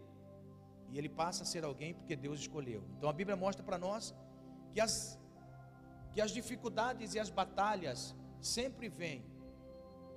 E 0.90 0.98
ele 0.98 1.08
passa 1.08 1.42
a 1.42 1.46
ser 1.46 1.64
alguém 1.64 1.94
porque 1.94 2.16
Deus 2.16 2.40
escolheu. 2.40 2.82
Então 2.96 3.08
a 3.08 3.12
Bíblia 3.12 3.36
mostra 3.36 3.62
para 3.62 3.78
nós 3.78 4.14
que 4.72 4.80
as, 4.80 5.18
que 6.12 6.20
as 6.20 6.30
dificuldades 6.30 7.14
e 7.14 7.18
as 7.18 7.30
batalhas 7.30 8.14
sempre 8.40 8.88
vêm. 8.88 9.24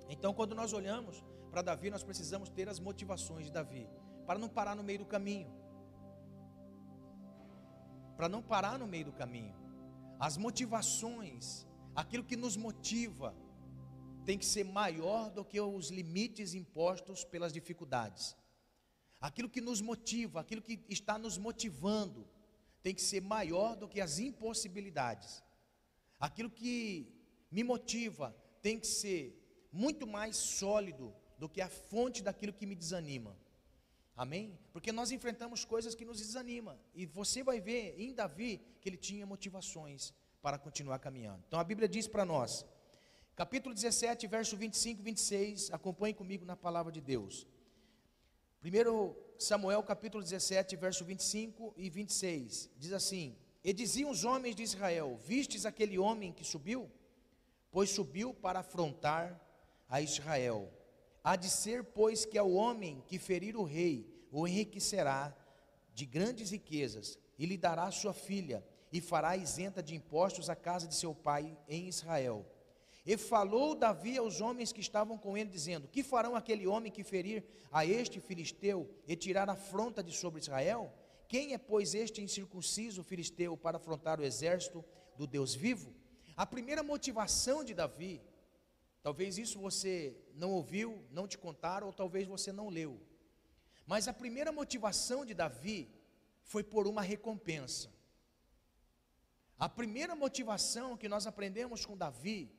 Então, 0.09 0.33
quando 0.33 0.53
nós 0.53 0.73
olhamos 0.73 1.23
para 1.49 1.61
Davi, 1.61 1.89
nós 1.89 2.03
precisamos 2.03 2.49
ter 2.49 2.67
as 2.69 2.79
motivações 2.79 3.45
de 3.45 3.51
Davi 3.51 3.89
para 4.25 4.39
não 4.39 4.49
parar 4.49 4.75
no 4.75 4.83
meio 4.83 4.99
do 4.99 5.05
caminho. 5.05 5.51
Para 8.15 8.29
não 8.29 8.41
parar 8.41 8.77
no 8.77 8.87
meio 8.87 9.05
do 9.05 9.11
caminho. 9.11 9.55
As 10.19 10.37
motivações, 10.37 11.67
aquilo 11.95 12.23
que 12.23 12.35
nos 12.35 12.55
motiva, 12.55 13.33
tem 14.25 14.37
que 14.37 14.45
ser 14.45 14.63
maior 14.63 15.31
do 15.31 15.43
que 15.43 15.59
os 15.59 15.89
limites 15.89 16.53
impostos 16.53 17.23
pelas 17.23 17.51
dificuldades. 17.51 18.37
Aquilo 19.21 19.47
que 19.47 19.61
nos 19.61 19.79
motiva, 19.81 20.41
aquilo 20.41 20.61
que 20.61 20.83
está 20.89 21.17
nos 21.17 21.37
motivando, 21.37 22.27
tem 22.81 22.95
que 22.95 23.01
ser 23.01 23.21
maior 23.21 23.75
do 23.75 23.87
que 23.87 24.01
as 24.01 24.17
impossibilidades. 24.17 25.43
Aquilo 26.19 26.49
que 26.49 27.07
me 27.51 27.63
motiva 27.63 28.35
tem 28.61 28.79
que 28.79 28.87
ser 28.87 29.37
muito 29.71 30.07
mais 30.07 30.35
sólido 30.35 31.13
do 31.37 31.47
que 31.47 31.61
a 31.61 31.69
fonte 31.69 32.23
daquilo 32.23 32.53
que 32.53 32.65
me 32.65 32.75
desanima. 32.75 33.37
Amém? 34.15 34.57
Porque 34.73 34.91
nós 34.91 35.11
enfrentamos 35.11 35.63
coisas 35.65 35.95
que 35.95 36.05
nos 36.05 36.17
desanimam. 36.17 36.77
E 36.93 37.05
você 37.05 37.43
vai 37.43 37.59
ver 37.59 37.95
em 37.99 38.13
Davi 38.13 38.61
que 38.79 38.89
ele 38.89 38.97
tinha 38.97 39.25
motivações 39.25 40.13
para 40.41 40.57
continuar 40.57 40.99
caminhando. 40.99 41.43
Então 41.47 41.59
a 41.59 41.63
Bíblia 41.63 41.87
diz 41.87 42.07
para 42.07 42.25
nós, 42.25 42.65
capítulo 43.35 43.73
17, 43.73 44.27
verso 44.27 44.57
25 44.57 44.99
e 44.99 45.03
26, 45.03 45.71
acompanhe 45.71 46.13
comigo 46.13 46.45
na 46.45 46.55
palavra 46.55 46.91
de 46.91 47.01
Deus. 47.01 47.47
Primeiro 48.61 49.17
Samuel 49.39 49.81
capítulo 49.81 50.23
17, 50.23 50.75
verso 50.75 51.03
25 51.03 51.73
e 51.75 51.89
26, 51.89 52.69
diz 52.77 52.93
assim: 52.93 53.35
E 53.63 53.73
diziam 53.73 54.11
os 54.11 54.23
homens 54.23 54.55
de 54.55 54.61
Israel: 54.61 55.19
Vistes 55.25 55.65
aquele 55.65 55.97
homem 55.97 56.31
que 56.31 56.43
subiu? 56.43 56.87
Pois 57.71 57.89
subiu 57.89 58.35
para 58.35 58.59
afrontar 58.59 59.41
a 59.89 59.99
Israel. 59.99 60.71
Há 61.23 61.35
de 61.35 61.49
ser, 61.49 61.83
pois, 61.83 62.23
que 62.23 62.37
é 62.37 62.43
o 62.43 62.53
homem 62.53 63.03
que 63.07 63.17
ferir 63.17 63.57
o 63.57 63.63
rei, 63.63 64.07
o 64.31 64.47
enriquecerá 64.47 65.35
de 65.95 66.05
grandes 66.05 66.51
riquezas, 66.51 67.17
e 67.39 67.47
lhe 67.47 67.57
dará 67.57 67.89
sua 67.89 68.13
filha, 68.13 68.63
e 68.93 69.01
fará 69.01 69.35
isenta 69.35 69.81
de 69.81 69.95
impostos 69.95 70.51
a 70.51 70.55
casa 70.55 70.87
de 70.87 70.93
seu 70.93 71.15
pai 71.15 71.57
em 71.67 71.87
Israel. 71.87 72.45
E 73.05 73.17
falou 73.17 73.75
Davi 73.75 74.17
aos 74.17 74.41
homens 74.41 74.71
que 74.71 74.79
estavam 74.79 75.17
com 75.17 75.37
ele, 75.37 75.49
dizendo: 75.49 75.87
Que 75.87 76.03
farão 76.03 76.35
aquele 76.35 76.67
homem 76.67 76.91
que 76.91 77.03
ferir 77.03 77.43
a 77.71 77.85
este 77.85 78.19
filisteu 78.19 78.89
e 79.07 79.15
tirar 79.15 79.49
a 79.49 79.53
afronta 79.53 80.03
de 80.03 80.15
sobre 80.15 80.39
Israel? 80.39 80.93
Quem 81.27 81.53
é, 81.53 81.57
pois, 81.57 81.95
este 81.95 82.21
incircunciso 82.21 83.03
filisteu 83.03 83.57
para 83.57 83.77
afrontar 83.77 84.19
o 84.19 84.23
exército 84.23 84.83
do 85.17 85.25
Deus 85.25 85.55
vivo? 85.55 85.95
A 86.35 86.45
primeira 86.45 86.83
motivação 86.83 87.63
de 87.63 87.73
Davi 87.73 88.21
Talvez 89.01 89.37
isso 89.37 89.59
você 89.59 90.15
não 90.35 90.51
ouviu, 90.51 91.03
não 91.11 91.27
te 91.27 91.37
contaram, 91.37 91.87
ou 91.87 91.93
talvez 91.93 92.27
você 92.27 92.51
não 92.51 92.69
leu. 92.69 93.01
Mas 93.87 94.07
a 94.07 94.13
primeira 94.13 94.51
motivação 94.51 95.25
de 95.25 95.33
Davi 95.33 95.89
foi 96.43 96.63
por 96.63 96.87
uma 96.87 97.01
recompensa. 97.01 97.89
A 99.57 99.67
primeira 99.67 100.15
motivação 100.15 100.95
que 100.95 101.09
nós 101.09 101.25
aprendemos 101.25 101.85
com 101.85 101.97
Davi 101.97 102.51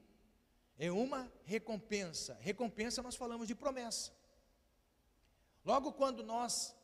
é 0.78 0.90
uma 0.90 1.32
recompensa. 1.44 2.36
Recompensa 2.40 3.02
nós 3.02 3.14
falamos 3.14 3.46
de 3.46 3.54
promessa. 3.54 4.12
Logo 5.64 5.92
quando 5.92 6.22
nós 6.22 6.74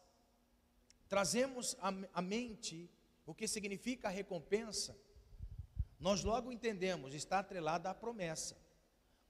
trazemos 1.09 1.76
à 2.12 2.23
mente 2.23 2.90
o 3.26 3.35
que 3.35 3.49
significa 3.49 4.09
a 4.09 4.11
recompensa, 4.11 4.97
nós 5.99 6.23
logo 6.23 6.52
entendemos, 6.52 7.12
está 7.12 7.40
atrelada 7.40 7.90
à 7.90 7.95
promessa. 7.95 8.57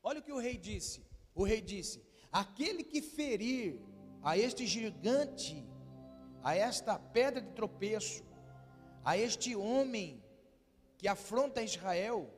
Olha 0.03 0.21
o 0.21 0.23
que 0.23 0.33
o 0.33 0.39
rei 0.39 0.57
disse. 0.57 1.05
O 1.35 1.45
rei 1.45 1.61
disse: 1.61 2.05
Aquele 2.31 2.85
que 2.85 3.01
ferir 3.01 3.81
a 4.23 4.37
este 4.37 4.67
gigante, 4.67 5.65
a 6.43 6.55
esta 6.55 6.99
pedra 6.99 7.41
de 7.41 7.53
tropeço, 7.53 8.23
a 9.05 9.17
este 9.17 9.57
homem 9.57 10.23
que 10.99 11.09
afronta 11.09 11.63
Israel, 11.63 12.31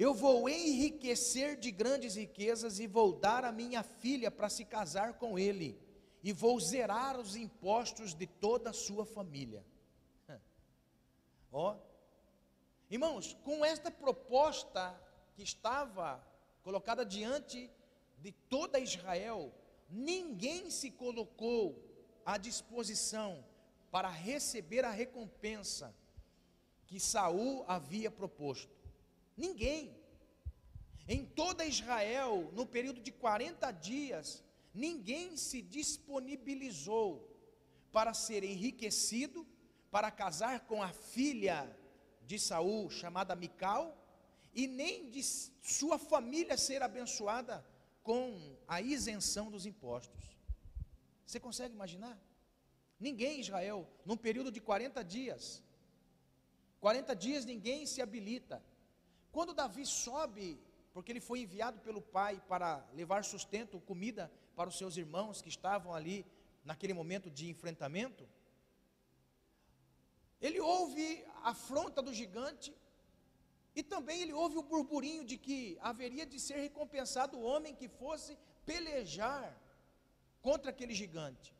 eu 0.00 0.14
vou 0.14 0.48
enriquecer 0.48 1.58
de 1.58 1.70
grandes 1.70 2.14
riquezas 2.14 2.78
e 2.80 2.86
vou 2.86 3.12
dar 3.12 3.44
a 3.44 3.52
minha 3.52 3.82
filha 3.82 4.30
para 4.30 4.48
se 4.48 4.64
casar 4.64 5.18
com 5.18 5.38
ele, 5.38 5.78
e 6.22 6.32
vou 6.32 6.58
zerar 6.58 7.20
os 7.20 7.36
impostos 7.36 8.14
de 8.14 8.26
toda 8.26 8.70
a 8.70 8.72
sua 8.72 9.04
família. 9.04 9.62
Ó, 11.52 11.76
irmãos, 12.90 13.36
com 13.44 13.62
esta 13.62 13.90
proposta 13.90 14.98
que 15.34 15.42
estava 15.42 16.24
colocada 16.62 17.04
diante 17.04 17.70
de 18.20 18.32
toda 18.48 18.80
Israel, 18.80 19.52
ninguém 19.90 20.70
se 20.70 20.90
colocou 20.90 21.78
à 22.24 22.38
disposição 22.38 23.44
para 23.90 24.08
receber 24.08 24.82
a 24.82 24.90
recompensa 24.90 25.94
que 26.86 26.98
Saul 26.98 27.66
havia 27.68 28.10
proposto. 28.10 28.79
Ninguém. 29.44 29.82
Em 31.14 31.24
toda 31.24 31.70
Israel, 31.74 32.32
no 32.58 32.66
período 32.66 33.00
de 33.06 33.10
40 33.10 33.70
dias, 33.72 34.44
ninguém 34.86 35.36
se 35.36 35.62
disponibilizou 35.62 37.08
para 37.90 38.12
ser 38.12 38.44
enriquecido 38.44 39.46
para 39.90 40.10
casar 40.10 40.56
com 40.68 40.82
a 40.82 40.92
filha 40.92 41.58
de 42.28 42.38
Saul, 42.38 42.90
chamada 42.90 43.34
Mical, 43.34 43.84
e 44.54 44.66
nem 44.66 45.10
de 45.10 45.22
sua 45.78 45.98
família 45.98 46.56
ser 46.56 46.82
abençoada 46.82 47.64
com 48.02 48.22
a 48.68 48.80
isenção 48.80 49.50
dos 49.50 49.64
impostos. 49.64 50.24
Você 51.26 51.40
consegue 51.40 51.74
imaginar? 51.74 52.16
Ninguém 52.98 53.38
em 53.38 53.40
Israel, 53.40 53.88
num 54.04 54.16
período 54.16 54.52
de 54.52 54.60
40 54.60 55.02
dias, 55.02 55.62
40 56.78 57.16
dias 57.16 57.44
ninguém 57.44 57.86
se 57.86 58.02
habilita. 58.02 58.62
Quando 59.32 59.54
Davi 59.54 59.86
sobe, 59.86 60.60
porque 60.92 61.12
ele 61.12 61.20
foi 61.20 61.40
enviado 61.40 61.80
pelo 61.80 62.02
pai 62.02 62.42
para 62.48 62.84
levar 62.92 63.24
sustento, 63.24 63.80
comida 63.80 64.30
para 64.56 64.68
os 64.68 64.76
seus 64.76 64.96
irmãos 64.96 65.40
que 65.40 65.48
estavam 65.48 65.94
ali 65.94 66.26
naquele 66.64 66.92
momento 66.92 67.30
de 67.30 67.48
enfrentamento, 67.48 68.28
ele 70.40 70.58
ouve 70.58 71.24
a 71.42 71.50
afronta 71.50 72.02
do 72.02 72.12
gigante, 72.12 72.74
e 73.74 73.82
também 73.82 74.20
ele 74.22 74.32
ouve 74.32 74.58
o 74.58 74.62
burburinho 74.62 75.24
de 75.24 75.36
que 75.36 75.78
haveria 75.80 76.26
de 76.26 76.40
ser 76.40 76.56
recompensado 76.56 77.38
o 77.38 77.42
homem 77.42 77.74
que 77.74 77.88
fosse 77.88 78.36
pelejar 78.66 79.56
contra 80.42 80.70
aquele 80.70 80.94
gigante. 80.94 81.54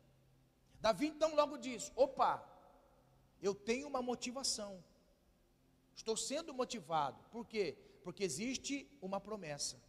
Davi 0.79 1.07
então 1.07 1.35
logo 1.35 1.57
diz: 1.57 1.91
opa, 1.95 2.43
eu 3.41 3.55
tenho 3.55 3.87
uma 3.87 4.01
motivação, 4.01 4.83
estou 5.95 6.15
sendo 6.17 6.53
motivado, 6.53 7.23
por 7.31 7.45
quê? 7.45 7.77
Porque 8.03 8.23
existe 8.23 8.89
uma 9.01 9.19
promessa, 9.19 9.81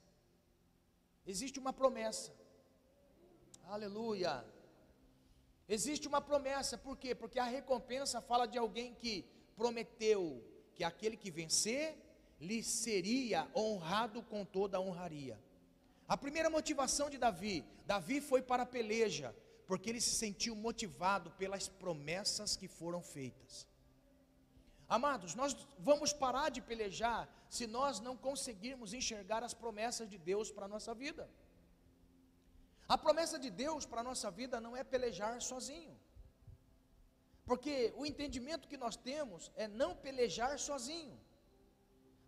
existe 1.26 1.58
uma 1.58 1.72
promessa, 1.72 2.34
aleluia. 3.64 4.44
Existe 5.68 6.06
uma 6.08 6.20
promessa, 6.20 6.76
por 6.76 6.98
quê? 6.98 7.14
Porque 7.14 7.38
a 7.38 7.44
recompensa 7.44 8.20
fala 8.20 8.46
de 8.46 8.58
alguém 8.58 8.94
que 8.94 9.24
prometeu 9.56 10.44
que 10.74 10.84
aquele 10.84 11.16
que 11.16 11.30
vencer 11.30 11.96
lhe 12.40 12.62
seria 12.62 13.48
honrado 13.54 14.22
com 14.22 14.44
toda 14.44 14.76
a 14.76 14.80
honraria. 14.80 15.40
A 16.08 16.16
primeira 16.16 16.50
motivação 16.50 17.08
de 17.08 17.16
Davi, 17.16 17.64
Davi 17.86 18.20
foi 18.20 18.42
para 18.42 18.64
a 18.64 18.66
peleja, 18.66 19.34
porque 19.66 19.88
ele 19.88 20.00
se 20.00 20.14
sentiu 20.16 20.54
motivado 20.54 21.30
pelas 21.32 21.68
promessas 21.68 22.56
que 22.56 22.68
foram 22.68 23.00
feitas. 23.00 23.66
Amados, 24.96 25.34
nós 25.40 25.52
vamos 25.88 26.10
parar 26.22 26.48
de 26.56 26.60
pelejar 26.70 27.22
se 27.56 27.66
nós 27.76 27.98
não 28.06 28.14
conseguirmos 28.26 28.92
enxergar 28.98 29.42
as 29.46 29.54
promessas 29.62 30.06
de 30.12 30.18
Deus 30.30 30.50
para 30.54 30.66
a 30.66 30.72
nossa 30.74 30.92
vida. 31.02 31.24
A 32.94 32.98
promessa 33.04 33.38
de 33.44 33.50
Deus 33.62 33.86
para 33.90 34.02
a 34.02 34.08
nossa 34.10 34.30
vida 34.30 34.60
não 34.64 34.76
é 34.80 34.84
pelejar 34.94 35.34
sozinho. 35.50 35.94
Porque 37.48 37.74
o 38.00 38.04
entendimento 38.10 38.68
que 38.72 38.82
nós 38.84 38.96
temos 39.10 39.50
é 39.56 39.66
não 39.66 39.90
pelejar 40.06 40.58
sozinho. 40.58 41.18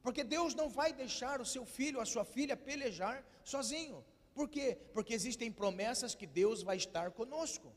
Porque 0.02 0.24
Deus 0.36 0.54
não 0.54 0.68
vai 0.80 0.90
deixar 1.02 1.36
o 1.42 1.50
seu 1.54 1.66
filho, 1.76 2.00
a 2.00 2.06
sua 2.06 2.24
filha 2.24 2.56
pelejar 2.56 3.16
sozinho. 3.54 4.02
Por 4.38 4.48
quê? 4.54 4.68
Porque 4.94 5.12
existem 5.12 5.52
promessas 5.52 6.14
que 6.14 6.26
Deus 6.26 6.62
vai 6.62 6.78
estar 6.78 7.10
conosco. 7.20 7.70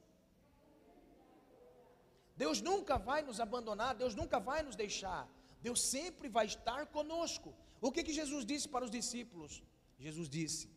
Deus 2.37 2.61
nunca 2.61 2.97
vai 2.97 3.21
nos 3.23 3.39
abandonar, 3.39 3.95
Deus 3.95 4.13
nunca 4.13 4.39
vai 4.39 4.61
nos 4.61 4.75
deixar. 4.75 5.27
Deus 5.59 5.81
sempre 5.81 6.29
vai 6.29 6.45
estar 6.45 6.85
conosco. 6.85 7.53
O 7.81 7.91
que, 7.91 8.03
que 8.03 8.13
Jesus 8.13 8.45
disse 8.45 8.69
para 8.69 8.85
os 8.85 8.91
discípulos? 8.91 9.63
Jesus 9.97 10.29
disse: 10.29 10.69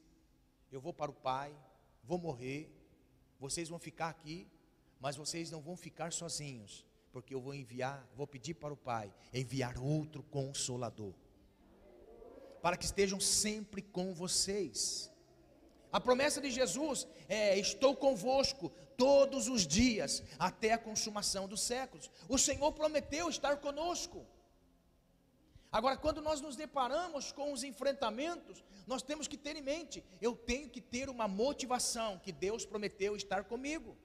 Eu 0.73 0.81
vou 0.81 0.93
para 0.93 1.11
o 1.11 1.14
Pai, 1.14 1.55
vou 2.02 2.19
morrer, 2.19 2.75
vocês 3.38 3.69
vão 3.69 3.79
ficar 3.79 4.09
aqui, 4.09 4.49
mas 4.99 5.16
vocês 5.16 5.51
não 5.51 5.61
vão 5.61 5.77
ficar 5.77 6.12
sozinhos, 6.12 6.87
porque 7.12 7.35
eu 7.35 7.40
vou 7.40 7.55
enviar, 7.55 8.09
vou 8.16 8.27
pedir 8.27 8.55
para 8.55 8.73
o 8.73 8.77
Pai 8.77 9.12
enviar 9.33 9.79
outro 9.79 10.23
consolador, 10.23 11.14
para 12.62 12.77
que 12.77 12.87
estejam 12.87 13.20
sempre 13.20 13.83
com 13.83 14.14
vocês. 14.14 15.11
A 15.92 16.01
promessa 16.01 16.40
de 16.40 16.51
Jesus 16.51 17.07
é: 17.29 17.59
estou 17.59 17.96
convosco 17.96 18.73
todos 19.01 19.49
os 19.49 19.63
dias, 19.67 20.23
até 20.39 20.73
a 20.73 20.83
consumação 20.89 21.49
dos 21.49 21.63
séculos. 21.63 22.11
O 22.29 22.37
Senhor 22.47 22.71
prometeu 22.81 23.31
estar 23.31 23.57
conosco. 23.67 24.27
Agora, 25.73 25.97
quando 25.97 26.21
nós 26.21 26.43
nos 26.43 26.55
deparamos 26.65 27.33
com 27.33 27.47
os 27.55 27.63
enfrentamentos, 27.71 28.63
nós 28.87 29.03
temos 29.03 29.27
que 29.27 29.39
ter 29.39 29.57
em 29.57 29.63
mente: 29.63 30.05
eu 30.21 30.33
tenho 30.37 30.69
que 30.69 30.83
ter 30.83 31.09
uma 31.09 31.27
motivação, 31.27 32.19
que 32.19 32.31
Deus 32.31 32.67
prometeu 32.67 33.17
estar 33.17 33.45
comigo. 33.45 33.97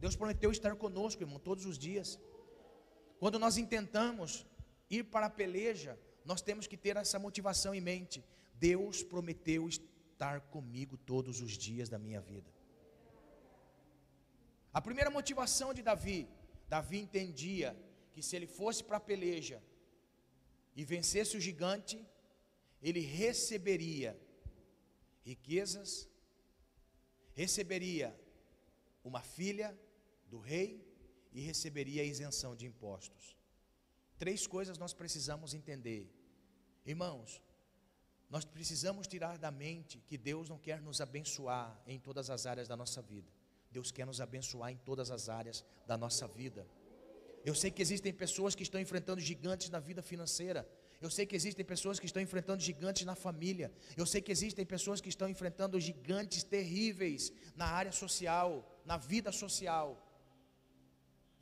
Deus 0.00 0.16
prometeu 0.16 0.50
estar 0.50 0.74
conosco, 0.76 1.22
irmão, 1.22 1.38
todos 1.38 1.66
os 1.66 1.76
dias. 1.76 2.18
Quando 3.18 3.38
nós 3.38 3.58
intentamos 3.58 4.46
ir 4.88 5.04
para 5.04 5.26
a 5.26 5.30
peleja, 5.30 5.98
nós 6.24 6.40
temos 6.40 6.66
que 6.66 6.78
ter 6.78 6.96
essa 6.96 7.18
motivação 7.18 7.74
em 7.74 7.80
mente. 7.92 8.24
Deus 8.54 9.02
prometeu 9.02 9.68
estar 9.68 10.40
comigo 10.54 10.96
todos 10.96 11.42
os 11.42 11.52
dias 11.58 11.90
da 11.90 11.98
minha 11.98 12.22
vida. 12.22 12.50
A 14.74 14.80
primeira 14.80 15.08
motivação 15.08 15.72
de 15.72 15.82
Davi, 15.82 16.28
Davi 16.68 16.98
entendia 16.98 17.76
que 18.12 18.20
se 18.20 18.34
ele 18.34 18.48
fosse 18.48 18.82
para 18.82 18.96
a 18.96 19.06
peleja 19.08 19.62
e 20.74 20.84
vencesse 20.84 21.36
o 21.36 21.40
gigante, 21.40 22.04
ele 22.82 22.98
receberia 22.98 24.18
riquezas, 25.22 26.08
receberia 27.34 28.18
uma 29.04 29.22
filha 29.22 29.78
do 30.26 30.40
rei 30.40 30.84
e 31.32 31.40
receberia 31.40 32.02
isenção 32.02 32.56
de 32.56 32.66
impostos. 32.66 33.36
Três 34.18 34.44
coisas 34.44 34.76
nós 34.76 34.92
precisamos 34.92 35.54
entender. 35.54 36.12
Irmãos, 36.84 37.40
nós 38.28 38.44
precisamos 38.44 39.06
tirar 39.06 39.38
da 39.38 39.52
mente 39.52 40.00
que 40.00 40.18
Deus 40.18 40.48
não 40.48 40.58
quer 40.58 40.80
nos 40.80 41.00
abençoar 41.00 41.80
em 41.86 42.00
todas 42.00 42.28
as 42.28 42.44
áreas 42.44 42.66
da 42.66 42.76
nossa 42.76 43.00
vida. 43.00 43.30
Deus 43.76 43.90
quer 43.90 44.06
nos 44.06 44.20
abençoar 44.26 44.70
em 44.70 44.76
todas 44.88 45.10
as 45.10 45.28
áreas 45.28 45.58
da 45.84 45.96
nossa 46.04 46.26
vida. 46.28 46.62
Eu 47.44 47.54
sei 47.60 47.70
que 47.72 47.82
existem 47.86 48.12
pessoas 48.24 48.54
que 48.54 48.62
estão 48.62 48.80
enfrentando 48.80 49.20
gigantes 49.30 49.68
na 49.68 49.80
vida 49.88 50.02
financeira. 50.10 50.60
Eu 51.04 51.10
sei 51.16 51.26
que 51.26 51.36
existem 51.40 51.64
pessoas 51.72 51.98
que 51.98 52.06
estão 52.06 52.22
enfrentando 52.22 52.62
gigantes 52.62 53.04
na 53.04 53.16
família. 53.16 53.68
Eu 54.00 54.06
sei 54.06 54.20
que 54.22 54.30
existem 54.36 54.64
pessoas 54.64 55.00
que 55.02 55.08
estão 55.14 55.28
enfrentando 55.28 55.80
gigantes 55.88 56.44
terríveis 56.44 57.32
na 57.56 57.66
área 57.80 57.90
social, 57.90 58.48
na 58.86 58.96
vida 58.96 59.32
social. 59.32 59.88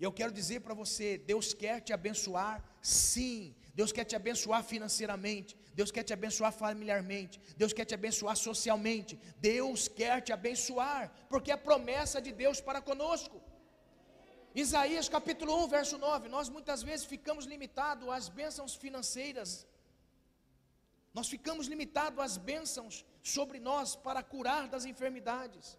E 0.01 0.03
eu 0.03 0.12
quero 0.21 0.33
dizer 0.33 0.61
para 0.61 0.75
você: 0.83 1.18
Deus 1.18 1.53
quer 1.53 1.77
te 1.87 1.92
abençoar, 1.92 2.57
sim. 2.81 3.55
Deus 3.75 3.92
quer 3.92 4.05
te 4.05 4.16
abençoar 4.16 4.64
financeiramente. 4.64 5.55
Deus 5.74 5.90
quer 5.90 6.04
te 6.04 6.12
abençoar 6.12 6.52
familiarmente. 6.52 7.40
Deus 7.56 7.72
quer 7.72 7.85
te 7.85 7.94
abençoar 7.94 8.37
socialmente. 8.37 9.18
Deus 9.38 9.88
quer 9.88 10.20
te 10.20 10.32
abençoar, 10.32 11.11
porque 11.28 11.50
é 11.52 11.56
promessa 11.56 12.20
de 12.20 12.32
Deus 12.32 12.61
para 12.61 12.80
conosco. 12.80 13.40
Isaías 14.54 15.08
capítulo 15.08 15.64
1, 15.64 15.68
verso 15.68 15.96
9. 15.98 16.28
Nós 16.28 16.48
muitas 16.48 16.82
vezes 16.82 17.06
ficamos 17.06 17.46
limitados 17.46 18.08
às 18.08 18.28
bênçãos 18.28 18.74
financeiras. 18.74 19.66
Nós 21.14 21.28
ficamos 21.28 21.66
limitados 21.66 22.18
às 22.18 22.37
bênçãos 22.37 23.04
sobre 23.22 23.58
nós 23.58 23.96
para 23.96 24.22
curar 24.22 24.68
das 24.68 24.85
enfermidades. 24.85 25.78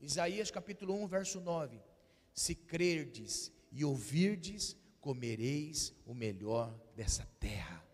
Isaías 0.00 0.50
capítulo 0.50 0.94
1, 1.02 1.06
verso 1.06 1.40
9. 1.40 1.80
Se 2.34 2.54
crerdes 2.54 3.50
e 3.72 3.84
ouvirdes, 3.84 4.76
comereis 5.00 5.94
o 6.06 6.14
melhor 6.14 6.78
dessa 6.94 7.26
terra. 7.40 7.87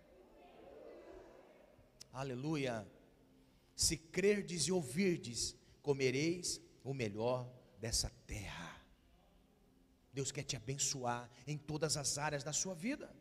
Aleluia. 2.14 2.86
Se 3.74 3.96
crerdes 3.96 4.68
e 4.68 4.72
ouvirdes, 4.72 5.56
comereis 5.82 6.60
o 6.84 6.94
melhor 6.94 7.52
dessa 7.80 8.08
terra. 8.24 8.80
Deus 10.12 10.30
quer 10.30 10.44
te 10.44 10.54
abençoar 10.54 11.28
em 11.44 11.58
todas 11.58 11.96
as 11.96 12.16
áreas 12.16 12.44
da 12.44 12.52
sua 12.52 12.72
vida. 12.72 13.12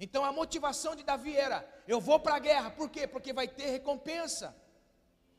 Então 0.00 0.24
a 0.24 0.32
motivação 0.32 0.96
de 0.96 1.04
Davi 1.04 1.36
era: 1.36 1.58
eu 1.86 2.00
vou 2.00 2.18
para 2.18 2.34
a 2.34 2.40
guerra, 2.40 2.68
por 2.72 2.90
quê? 2.90 3.06
Porque 3.06 3.32
vai 3.32 3.46
ter 3.46 3.70
recompensa. 3.70 4.56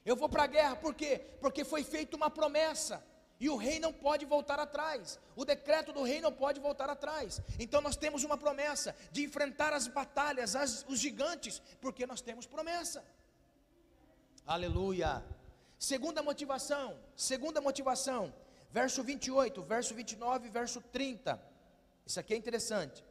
Eu 0.06 0.16
vou 0.16 0.30
para 0.30 0.44
a 0.44 0.48
guerra, 0.48 0.78
por 0.78 0.96
quê? 0.96 1.20
Porque 1.42 1.66
foi 1.66 1.84
feita 1.84 2.16
uma 2.16 2.30
promessa. 2.30 3.06
E 3.40 3.50
o 3.50 3.56
rei 3.56 3.80
não 3.80 3.94
pode 3.94 4.26
voltar 4.26 4.60
atrás. 4.60 5.18
O 5.36 5.46
decreto 5.46 5.94
do 5.94 6.04
rei 6.04 6.20
não 6.20 6.32
pode 6.32 6.60
voltar 6.60 6.90
atrás. 6.90 7.42
Então 7.58 7.80
nós 7.80 7.96
temos 7.96 8.24
uma 8.24 8.38
promessa 8.38 8.96
de 9.12 9.24
enfrentar 9.24 9.72
as 9.72 9.88
batalhas, 9.88 10.56
as, 10.56 10.86
os 10.90 11.00
gigantes, 11.00 11.62
porque 11.80 12.06
nós 12.06 12.20
temos 12.20 12.46
promessa. 12.46 13.04
Aleluia. 14.46 15.24
Segunda 15.78 16.22
motivação, 16.22 17.00
segunda 17.16 17.62
motivação, 17.62 18.34
verso 18.70 19.02
28, 19.02 19.64
verso 19.64 19.94
29, 19.94 20.50
verso 20.50 20.82
30. 20.82 21.42
Isso 22.06 22.20
aqui 22.20 22.34
é 22.34 22.38
interessante. 22.38 23.06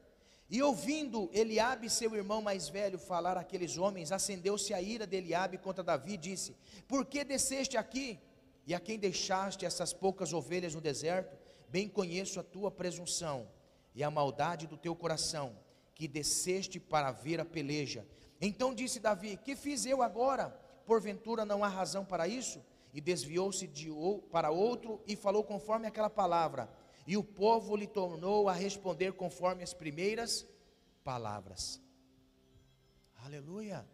E 0.51 0.63
ouvindo 0.63 1.31
Eliabe, 1.33 1.89
seu 1.89 2.15
irmão 2.15 2.43
mais 2.43 2.69
velho, 2.69 2.99
falar 2.99 3.39
aqueles 3.39 3.79
homens, 3.79 4.13
acendeu-se 4.13 4.75
a 4.75 4.83
ira 4.83 5.07
de 5.07 5.17
Eliabe 5.17 5.57
contra 5.57 5.85
Davi 5.85 6.15
e 6.15 6.19
disse: 6.19 6.57
Por 6.87 7.07
que 7.07 7.25
desceste 7.25 7.77
aqui? 7.79 8.19
E 8.69 8.75
a 8.75 8.79
quem 8.79 8.99
deixaste 8.99 9.67
essas 9.67 9.93
poucas 9.93 10.33
ovelhas 10.33 10.77
no 10.77 10.81
deserto? 10.81 11.37
bem 11.69 11.89
conheço 11.89 12.41
a 12.41 12.43
tua 12.43 12.71
presunção 12.71 13.49
e 13.95 14.03
a 14.03 14.11
maldade 14.11 14.67
do 14.67 14.77
teu 14.77 14.95
coração, 14.95 15.57
que 15.95 16.09
desceste 16.09 16.79
para 16.79 17.11
ver 17.11 17.41
a 17.41 17.45
peleja. 17.45 18.07
Então 18.41 18.75
disse 18.75 19.01
Davi: 19.01 19.37
Que 19.37 19.57
fiz 19.57 19.85
eu 19.85 20.03
agora? 20.03 20.51
Porventura 20.87 21.45
não 21.45 21.63
há 21.63 21.69
razão 21.69 22.05
para 22.05 22.27
isso? 22.27 22.65
E 22.95 23.01
desviou-se 23.01 23.67
de 23.67 23.91
para 24.31 24.51
outro 24.51 25.03
e 25.07 25.15
falou 25.15 25.45
conforme 25.45 25.87
aquela 25.87 26.09
palavra. 26.09 26.71
E 27.07 27.17
o 27.17 27.25
povo 27.25 27.77
lhe 27.77 27.87
tornou 27.87 28.49
a 28.49 28.53
responder 28.53 29.13
conforme 29.13 29.63
as 29.63 29.75
primeiras 29.75 30.47
palavras. 31.05 31.81
Aleluia. 33.25 33.87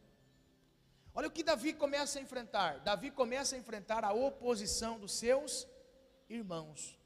Olha 1.17 1.29
o 1.29 1.31
que 1.31 1.45
Davi 1.45 1.73
começa 1.73 2.19
a 2.19 2.23
enfrentar. 2.23 2.81
Davi 2.81 3.11
começa 3.11 3.55
a 3.55 3.59
enfrentar 3.59 4.05
a 4.05 4.13
oposição 4.13 4.99
dos 4.99 5.13
seus 5.13 5.67
irmãos. 6.29 6.99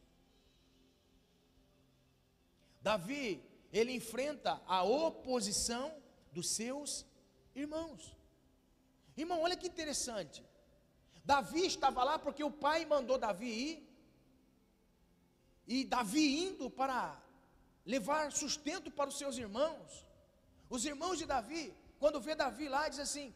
Davi, 2.81 3.44
ele 3.71 3.92
enfrenta 3.92 4.62
a 4.66 4.83
oposição 4.83 5.94
dos 6.33 6.49
seus 6.59 7.05
irmãos. 7.55 8.16
Irmão, 9.14 9.42
olha 9.42 9.57
que 9.57 9.66
interessante. 9.66 10.42
Davi 11.23 11.66
estava 11.66 12.03
lá 12.03 12.18
porque 12.18 12.42
o 12.42 12.51
pai 12.51 12.87
mandou 12.87 13.18
Davi 13.18 13.51
ir. 13.66 13.88
E 15.66 15.85
Davi 15.85 16.27
indo 16.47 16.71
para 16.71 17.01
levar 17.85 18.33
sustento 18.33 18.90
para 18.90 19.11
os 19.11 19.18
seus 19.18 19.37
irmãos. 19.37 20.07
Os 20.71 20.85
irmãos 20.87 21.18
de 21.18 21.27
Davi, 21.27 21.75
quando 21.99 22.23
vê 22.27 22.35
Davi 22.35 22.68
lá, 22.71 22.88
diz 22.88 23.01
assim: 23.01 23.35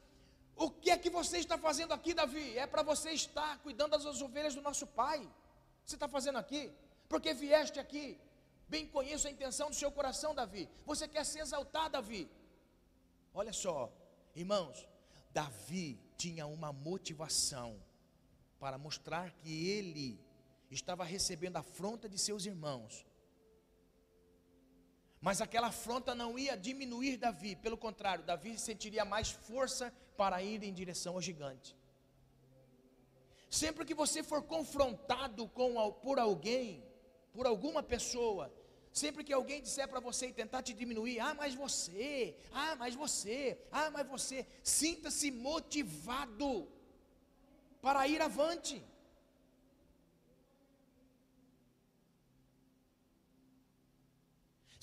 O 0.56 0.70
que 0.70 0.90
é 0.90 0.98
que 0.98 1.10
você 1.10 1.38
está 1.38 1.56
fazendo 1.58 1.92
aqui, 1.92 2.14
Davi? 2.14 2.58
É 2.58 2.66
para 2.66 2.82
você 2.82 3.10
estar 3.12 3.58
cuidando 3.58 3.92
das 3.92 4.20
ovelhas 4.20 4.54
do 4.54 4.62
nosso 4.62 4.86
pai. 4.86 5.28
Você 5.84 5.96
está 5.96 6.08
fazendo 6.08 6.38
aqui? 6.38 6.70
Porque 7.08 7.34
vieste 7.34 7.80
aqui 7.80 8.18
Bem 8.72 8.86
conheço 8.86 9.28
a 9.28 9.30
intenção 9.30 9.68
do 9.68 9.76
seu 9.76 9.92
coração, 9.92 10.34
Davi. 10.34 10.66
Você 10.86 11.06
quer 11.06 11.26
se 11.26 11.38
exaltar, 11.38 11.90
Davi. 11.90 12.26
Olha 13.34 13.52
só, 13.52 13.92
irmãos, 14.34 14.88
Davi 15.30 16.00
tinha 16.16 16.46
uma 16.46 16.72
motivação 16.72 17.78
para 18.58 18.78
mostrar 18.78 19.30
que 19.32 19.68
ele 19.68 20.18
estava 20.70 21.04
recebendo 21.04 21.58
a 21.58 21.60
afronta 21.60 22.08
de 22.08 22.18
seus 22.18 22.46
irmãos. 22.46 23.04
Mas 25.20 25.42
aquela 25.42 25.66
afronta 25.66 26.14
não 26.14 26.38
ia 26.38 26.56
diminuir 26.56 27.18
Davi, 27.18 27.54
pelo 27.54 27.76
contrário, 27.76 28.24
Davi 28.24 28.58
sentiria 28.58 29.04
mais 29.04 29.30
força 29.30 29.92
para 30.16 30.42
ir 30.42 30.62
em 30.62 30.72
direção 30.72 31.14
ao 31.14 31.22
gigante. 31.22 31.76
Sempre 33.50 33.84
que 33.84 33.94
você 33.94 34.22
for 34.22 34.42
confrontado 34.42 35.46
com, 35.48 35.92
por 35.92 36.18
alguém, 36.18 36.82
por 37.32 37.46
alguma 37.46 37.82
pessoa, 37.82 38.50
Sempre 38.92 39.24
que 39.24 39.32
alguém 39.32 39.62
disser 39.62 39.88
para 39.88 40.00
você 40.00 40.26
e 40.26 40.32
tentar 40.34 40.62
te 40.62 40.74
diminuir, 40.74 41.18
ah, 41.18 41.32
mas 41.32 41.54
você, 41.54 42.36
ah, 42.52 42.76
mas 42.76 42.94
você, 42.94 43.58
ah, 43.70 43.90
mas 43.90 44.06
você, 44.06 44.46
sinta-se 44.62 45.30
motivado 45.30 46.68
para 47.80 48.06
ir 48.06 48.20
avante. 48.20 48.84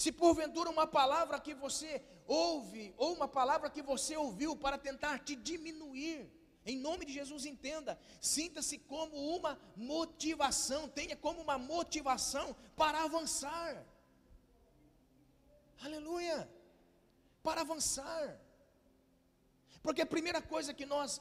Se 0.01 0.12
porventura 0.13 0.69
uma 0.69 0.88
palavra 0.88 1.38
que 1.45 1.53
você 1.53 2.01
ouve, 2.25 2.83
ou 2.97 3.09
uma 3.17 3.27
palavra 3.27 3.69
que 3.69 3.81
você 3.81 4.15
ouviu 4.25 4.51
para 4.55 4.77
tentar 4.77 5.15
te 5.27 5.35
diminuir, 5.35 6.19
em 6.65 6.77
nome 6.85 7.03
de 7.07 7.12
Jesus, 7.19 7.45
entenda, 7.45 7.99
sinta-se 8.21 8.77
como 8.93 9.17
uma 9.35 9.59
motivação, 9.75 10.88
tenha 10.99 11.17
como 11.17 11.41
uma 11.41 11.57
motivação 11.57 12.55
para 12.77 13.03
avançar. 13.03 13.85
Aleluia! 15.83 16.49
Para 17.43 17.59
avançar. 17.67 18.39
Porque 19.83 20.03
a 20.03 20.13
primeira 20.15 20.41
coisa 20.41 20.73
que 20.73 20.85
nós 20.85 21.19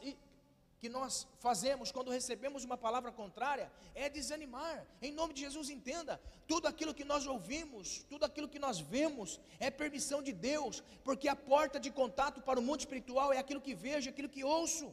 que 0.80 0.88
nós 0.88 1.26
fazemos 1.46 1.90
quando 1.94 2.14
recebemos 2.18 2.64
uma 2.68 2.78
palavra 2.86 3.10
contrária 3.20 3.70
é 3.94 4.08
desanimar. 4.08 4.76
Em 5.02 5.12
nome 5.18 5.34
de 5.34 5.40
Jesus, 5.46 5.68
entenda: 5.76 6.20
tudo 6.46 6.68
aquilo 6.68 6.94
que 6.98 7.04
nós 7.12 7.26
ouvimos, 7.34 8.04
tudo 8.12 8.24
aquilo 8.28 8.48
que 8.48 8.60
nós 8.66 8.78
vemos, 8.94 9.40
é 9.58 9.70
permissão 9.70 10.20
de 10.28 10.32
Deus, 10.32 10.82
porque 11.04 11.28
a 11.28 11.36
porta 11.36 11.80
de 11.86 11.90
contato 11.90 12.40
para 12.48 12.60
o 12.60 12.66
mundo 12.68 12.80
espiritual 12.80 13.32
é 13.32 13.38
aquilo 13.38 13.60
que 13.68 13.74
vejo, 13.74 14.10
aquilo 14.10 14.34
que 14.36 14.44
ouço. 14.44 14.88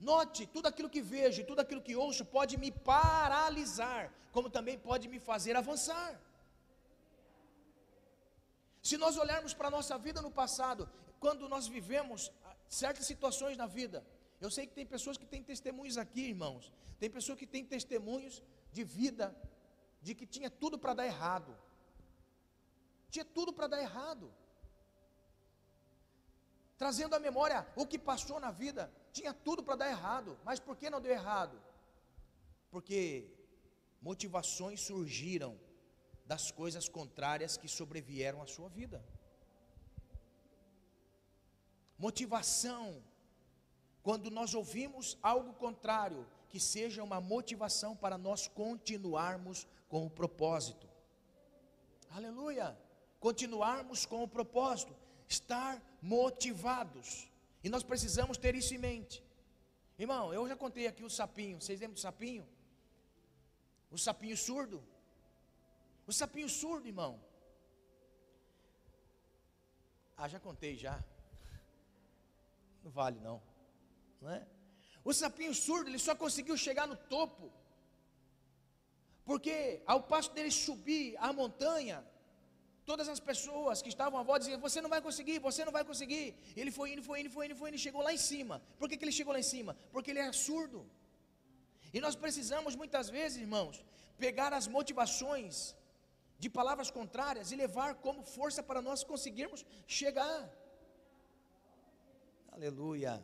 Note, 0.00 0.46
tudo 0.46 0.66
aquilo 0.66 0.90
que 0.94 1.00
vejo, 1.00 1.44
tudo 1.44 1.60
aquilo 1.60 1.82
que 1.82 1.96
ouço 1.96 2.24
pode 2.24 2.56
me 2.56 2.70
paralisar, 2.70 4.12
como 4.32 4.48
também 4.56 4.78
pode 4.78 5.08
me 5.08 5.18
fazer 5.30 5.56
avançar. 5.56 6.10
Se 8.88 8.96
nós 8.96 9.16
olharmos 9.16 9.52
para 9.54 9.68
a 9.68 9.76
nossa 9.78 9.96
vida 9.98 10.20
no 10.22 10.30
passado, 10.30 10.88
quando 11.18 11.48
nós 11.48 11.66
vivemos 11.66 12.30
certas 12.68 13.06
situações 13.06 13.56
na 13.56 13.66
vida, 13.66 14.04
eu 14.40 14.50
sei 14.50 14.66
que 14.66 14.74
tem 14.74 14.86
pessoas 14.86 15.16
que 15.16 15.26
têm 15.26 15.42
testemunhos 15.42 15.96
aqui, 15.98 16.22
irmãos. 16.34 16.72
Tem 17.00 17.10
pessoas 17.10 17.38
que 17.38 17.46
têm 17.46 17.64
testemunhos 17.64 18.42
de 18.72 18.84
vida, 18.84 19.26
de 20.00 20.14
que 20.14 20.26
tinha 20.26 20.50
tudo 20.50 20.78
para 20.78 20.94
dar 20.94 21.06
errado. 21.06 21.56
Tinha 23.10 23.24
tudo 23.24 23.52
para 23.52 23.66
dar 23.66 23.80
errado. 23.80 24.32
Trazendo 26.76 27.14
à 27.16 27.18
memória 27.18 27.66
o 27.74 27.86
que 27.86 27.98
passou 27.98 28.38
na 28.38 28.52
vida, 28.52 28.92
tinha 29.12 29.32
tudo 29.32 29.62
para 29.62 29.76
dar 29.76 29.90
errado. 29.90 30.38
Mas 30.44 30.60
por 30.60 30.76
que 30.76 30.88
não 30.88 31.00
deu 31.00 31.12
errado? 31.12 31.60
Porque 32.70 33.28
motivações 34.00 34.80
surgiram 34.80 35.58
das 36.24 36.50
coisas 36.50 36.88
contrárias 36.88 37.56
que 37.56 37.68
sobrevieram 37.68 38.40
à 38.42 38.46
sua 38.46 38.68
vida. 38.68 39.04
Motivação, 41.98 43.02
quando 44.08 44.30
nós 44.30 44.54
ouvimos 44.54 45.18
algo 45.22 45.52
contrário, 45.52 46.26
que 46.48 46.58
seja 46.58 47.04
uma 47.04 47.20
motivação 47.20 47.94
para 47.94 48.16
nós 48.16 48.48
continuarmos 48.48 49.66
com 49.86 50.06
o 50.06 50.08
propósito. 50.08 50.88
Aleluia! 52.08 52.74
Continuarmos 53.20 54.06
com 54.06 54.22
o 54.22 54.26
propósito, 54.26 54.96
estar 55.28 55.78
motivados. 56.00 57.30
E 57.62 57.68
nós 57.68 57.82
precisamos 57.82 58.38
ter 58.38 58.54
isso 58.54 58.72
em 58.72 58.78
mente. 58.78 59.22
Irmão, 59.98 60.32
eu 60.32 60.48
já 60.48 60.56
contei 60.56 60.86
aqui 60.86 61.04
o 61.04 61.10
sapinho. 61.10 61.60
Vocês 61.60 61.78
lembram 61.78 61.92
do 61.92 62.00
sapinho? 62.00 62.48
O 63.90 63.98
sapinho 63.98 64.38
surdo. 64.38 64.82
O 66.06 66.14
sapinho 66.14 66.48
surdo, 66.48 66.88
irmão. 66.88 67.20
Ah, 70.16 70.28
já 70.28 70.40
contei 70.40 70.78
já. 70.78 70.98
Não 72.82 72.90
vale 72.90 73.20
não. 73.20 73.57
Não 74.20 74.30
é? 74.30 74.46
O 75.04 75.12
sapinho 75.12 75.54
surdo, 75.54 75.88
ele 75.90 75.98
só 75.98 76.14
conseguiu 76.14 76.56
chegar 76.56 76.86
no 76.86 76.96
topo. 77.14 77.52
Porque 79.28 79.82
ao 79.86 80.00
passo 80.12 80.30
dele 80.36 80.50
subir 80.50 81.16
a 81.26 81.32
montanha, 81.40 81.96
todas 82.90 83.08
as 83.14 83.20
pessoas 83.30 83.80
que 83.84 83.90
estavam 83.94 84.18
à 84.18 84.22
volta 84.28 84.40
diziam: 84.44 84.60
Você 84.66 84.80
não 84.84 84.90
vai 84.94 85.00
conseguir, 85.08 85.38
você 85.48 85.64
não 85.64 85.74
vai 85.78 85.84
conseguir. 85.90 86.26
Ele 86.60 86.70
foi 86.78 86.92
indo, 86.92 87.02
foi 87.08 87.20
indo, 87.20 87.30
foi 87.36 87.46
indo, 87.46 87.56
foi 87.60 87.68
indo, 87.68 87.78
e 87.80 87.86
chegou 87.86 88.02
lá 88.08 88.12
em 88.18 88.22
cima. 88.30 88.56
Por 88.78 88.88
que, 88.88 88.96
que 88.96 89.04
ele 89.06 89.18
chegou 89.18 89.32
lá 89.32 89.40
em 89.44 89.50
cima? 89.54 89.76
Porque 89.92 90.10
ele 90.12 90.22
era 90.26 90.32
surdo. 90.46 90.80
E 91.96 92.00
nós 92.00 92.16
precisamos 92.24 92.74
muitas 92.82 93.08
vezes, 93.16 93.38
irmãos, 93.46 93.84
pegar 94.24 94.52
as 94.52 94.66
motivações 94.76 95.74
de 96.38 96.48
palavras 96.58 96.90
contrárias 96.98 97.50
e 97.52 97.56
levar 97.56 97.90
como 98.06 98.22
força 98.22 98.62
para 98.62 98.80
nós 98.88 99.02
conseguirmos 99.04 99.64
chegar. 99.86 100.40
Aleluia. 102.56 103.14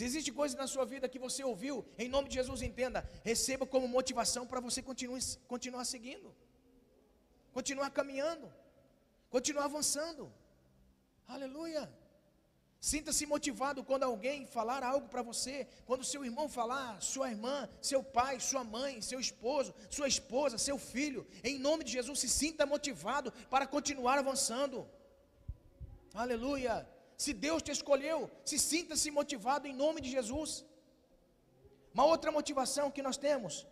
Se 0.00 0.06
existe 0.06 0.32
coisa 0.32 0.56
na 0.56 0.66
sua 0.66 0.84
vida 0.86 1.10
que 1.12 1.18
você 1.18 1.44
ouviu, 1.44 1.74
em 2.02 2.08
nome 2.08 2.26
de 2.30 2.36
Jesus, 2.36 2.62
entenda, 2.62 3.06
receba 3.22 3.66
como 3.66 3.86
motivação 3.86 4.46
para 4.46 4.58
você 4.58 4.80
continuar, 4.80 5.20
continuar 5.46 5.84
seguindo, 5.84 6.34
continuar 7.52 7.90
caminhando, 7.90 8.46
continuar 9.28 9.66
avançando. 9.66 10.32
Aleluia. 11.28 11.82
Sinta-se 12.80 13.26
motivado 13.26 13.84
quando 13.84 14.04
alguém 14.04 14.46
falar 14.46 14.82
algo 14.82 15.06
para 15.06 15.20
você, 15.20 15.68
quando 15.84 16.02
seu 16.12 16.24
irmão 16.24 16.48
falar, 16.48 17.02
sua 17.02 17.28
irmã, 17.28 17.68
seu 17.82 18.02
pai, 18.02 18.40
sua 18.40 18.64
mãe, 18.64 19.02
seu 19.02 19.20
esposo, 19.20 19.74
sua 19.90 20.08
esposa, 20.08 20.56
seu 20.56 20.78
filho, 20.78 21.26
em 21.44 21.58
nome 21.58 21.84
de 21.84 21.92
Jesus, 21.92 22.20
se 22.20 22.30
sinta 22.30 22.64
motivado 22.64 23.30
para 23.50 23.66
continuar 23.66 24.16
avançando. 24.18 24.88
Aleluia. 26.14 26.88
Se 27.22 27.32
Deus 27.44 27.60
te 27.66 27.72
escolheu, 27.78 28.18
se 28.50 28.58
sinta-se 28.58 29.08
motivado 29.10 29.66
em 29.68 29.74
nome 29.74 30.00
de 30.04 30.10
Jesus. 30.16 30.64
Uma 31.92 32.06
outra 32.12 32.30
motivação 32.36 32.90
que 32.90 33.02
nós 33.06 33.18
temos, 33.26 33.66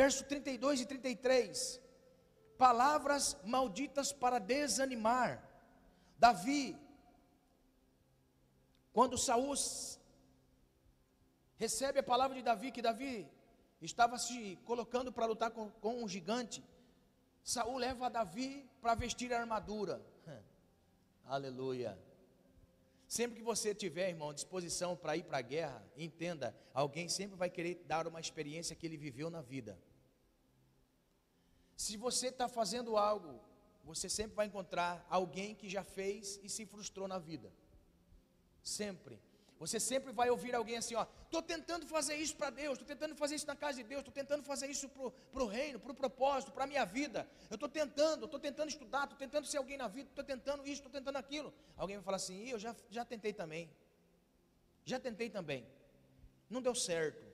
verso 0.00 0.24
32 0.24 0.80
e 0.80 0.86
33. 0.86 1.80
Palavras 2.64 3.36
malditas 3.44 4.08
para 4.12 4.40
desanimar. 4.40 5.30
Davi 6.18 6.76
quando 8.92 9.16
Saul 9.16 9.54
recebe 11.56 12.00
a 12.00 12.10
palavra 12.12 12.36
de 12.36 12.42
Davi, 12.42 12.72
que 12.72 12.82
Davi 12.82 13.30
estava 13.80 14.18
se 14.18 14.58
colocando 14.64 15.12
para 15.12 15.30
lutar 15.32 15.52
com, 15.52 15.70
com 15.82 16.02
um 16.02 16.08
gigante. 16.08 16.64
Saul 17.44 17.76
leva 17.76 18.10
Davi 18.10 18.68
para 18.82 18.96
vestir 18.96 19.32
a 19.32 19.38
armadura. 19.38 20.04
Aleluia. 21.24 22.07
Sempre 23.08 23.38
que 23.38 23.42
você 23.42 23.74
tiver, 23.74 24.10
irmão, 24.10 24.34
disposição 24.34 24.94
para 24.94 25.16
ir 25.16 25.24
para 25.24 25.38
a 25.38 25.42
guerra, 25.42 25.82
entenda, 25.96 26.54
alguém 26.74 27.08
sempre 27.08 27.38
vai 27.38 27.48
querer 27.48 27.82
dar 27.86 28.06
uma 28.06 28.20
experiência 28.20 28.76
que 28.76 28.86
ele 28.86 28.98
viveu 28.98 29.30
na 29.30 29.40
vida. 29.40 29.80
Se 31.74 31.96
você 31.96 32.28
está 32.28 32.50
fazendo 32.50 32.98
algo, 32.98 33.40
você 33.82 34.10
sempre 34.10 34.36
vai 34.36 34.46
encontrar 34.46 35.06
alguém 35.08 35.54
que 35.54 35.70
já 35.70 35.82
fez 35.82 36.38
e 36.42 36.50
se 36.50 36.66
frustrou 36.66 37.08
na 37.08 37.18
vida. 37.18 37.50
Sempre. 38.62 39.18
Você 39.58 39.80
sempre 39.80 40.12
vai 40.12 40.30
ouvir 40.30 40.54
alguém 40.54 40.76
assim, 40.76 40.94
ó, 40.94 41.04
estou 41.24 41.42
tentando 41.42 41.84
fazer 41.84 42.14
isso 42.14 42.36
para 42.36 42.48
Deus, 42.48 42.74
estou 42.78 42.86
tentando 42.86 43.14
fazer 43.16 43.34
isso 43.34 43.46
na 43.46 43.56
casa 43.56 43.78
de 43.78 43.82
Deus, 43.82 44.00
estou 44.00 44.14
tentando 44.14 44.44
fazer 44.44 44.68
isso 44.68 44.88
para 44.88 45.42
o 45.42 45.46
reino, 45.46 45.80
para 45.80 45.90
o 45.90 45.94
propósito, 45.94 46.52
para 46.52 46.64
a 46.64 46.66
minha 46.66 46.84
vida. 46.84 47.28
Eu 47.50 47.54
estou 47.54 47.68
tentando, 47.68 48.24
estou 48.26 48.38
tentando 48.38 48.68
estudar, 48.68 49.04
estou 49.04 49.18
tentando 49.18 49.46
ser 49.46 49.58
alguém 49.58 49.76
na 49.76 49.88
vida, 49.88 50.08
estou 50.08 50.24
tentando 50.24 50.62
isso, 50.62 50.74
estou 50.74 50.92
tentando 50.92 51.16
aquilo. 51.16 51.52
Alguém 51.76 51.96
vai 51.96 52.04
falar 52.04 52.16
assim, 52.18 52.48
eu 52.48 52.58
já, 52.58 52.74
já 52.88 53.04
tentei 53.04 53.32
também. 53.32 53.68
Já 54.84 55.00
tentei 55.00 55.28
também. 55.28 55.66
Não 56.48 56.62
deu 56.62 56.74
certo. 56.74 57.27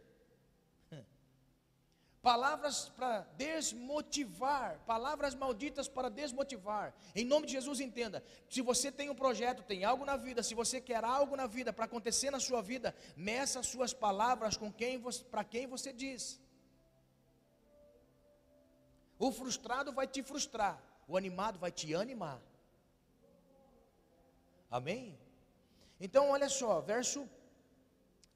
Palavras 2.25 2.77
para 2.97 3.21
desmotivar, 3.37 4.79
palavras 4.87 5.35
malditas 5.35 5.89
para 5.97 6.09
desmotivar. 6.09 6.95
Em 7.15 7.23
nome 7.23 7.47
de 7.47 7.53
Jesus, 7.53 7.81
entenda: 7.81 8.25
se 8.49 8.63
você 8.63 8.91
tem 8.91 9.11
um 9.11 9.15
projeto, 9.15 9.63
tem 9.63 9.85
algo 9.85 10.07
na 10.07 10.17
vida, 10.17 10.43
se 10.43 10.55
você 10.55 10.81
quer 10.81 11.05
algo 11.05 11.37
na 11.37 11.47
vida 11.47 11.71
para 11.71 11.85
acontecer 11.85 12.31
na 12.31 12.41
sua 12.41 12.63
vida, 12.63 12.95
meça 13.15 13.61
as 13.61 13.67
suas 13.67 13.93
palavras 13.93 14.57
com 14.57 14.73
quem 14.73 14.99
para 15.31 15.45
quem 15.45 15.67
você 15.67 15.93
diz. 15.93 16.41
O 19.19 19.31
frustrado 19.31 19.93
vai 19.93 20.07
te 20.07 20.23
frustrar, 20.23 20.83
o 21.07 21.19
animado 21.19 21.59
vai 21.59 21.71
te 21.71 21.95
animar. 21.95 22.41
Amém? 24.71 25.19
Então, 26.01 26.31
olha 26.31 26.49
só, 26.49 26.81
verso 26.81 27.29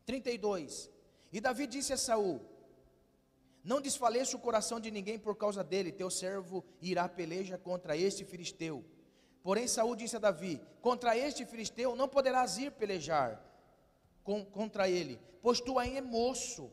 32. 0.05 0.91
E 1.33 1.41
Davi 1.41 1.67
disse 1.67 1.95
a 1.95 1.97
Saul: 1.97 2.39
não 3.65 3.81
desfaleça 3.81 4.37
o 4.37 4.41
coração 4.41 4.81
de 4.81 4.91
ninguém 4.91 5.19
por 5.19 5.37
causa 5.37 5.63
dele, 5.63 5.93
teu 5.93 6.11
servo 6.11 6.65
irá 6.81 7.09
peleja 7.09 7.59
contra 7.59 7.97
este 7.97 8.25
filisteu. 8.25 8.85
Porém, 9.43 9.67
Saul 9.67 9.97
disse 9.97 10.17
a 10.17 10.19
Davi: 10.19 10.61
Contra 10.81 11.17
este 11.17 11.45
filisteu 11.45 11.97
não 11.97 12.09
poderás 12.09 12.59
ir 12.59 12.73
pelejar 12.73 13.43
com, 14.23 14.45
contra 14.45 14.89
ele, 14.89 15.19
pois 15.43 15.61
tu 15.61 15.79
ainda 15.79 15.99
é 15.99 16.03
moço, 16.03 16.71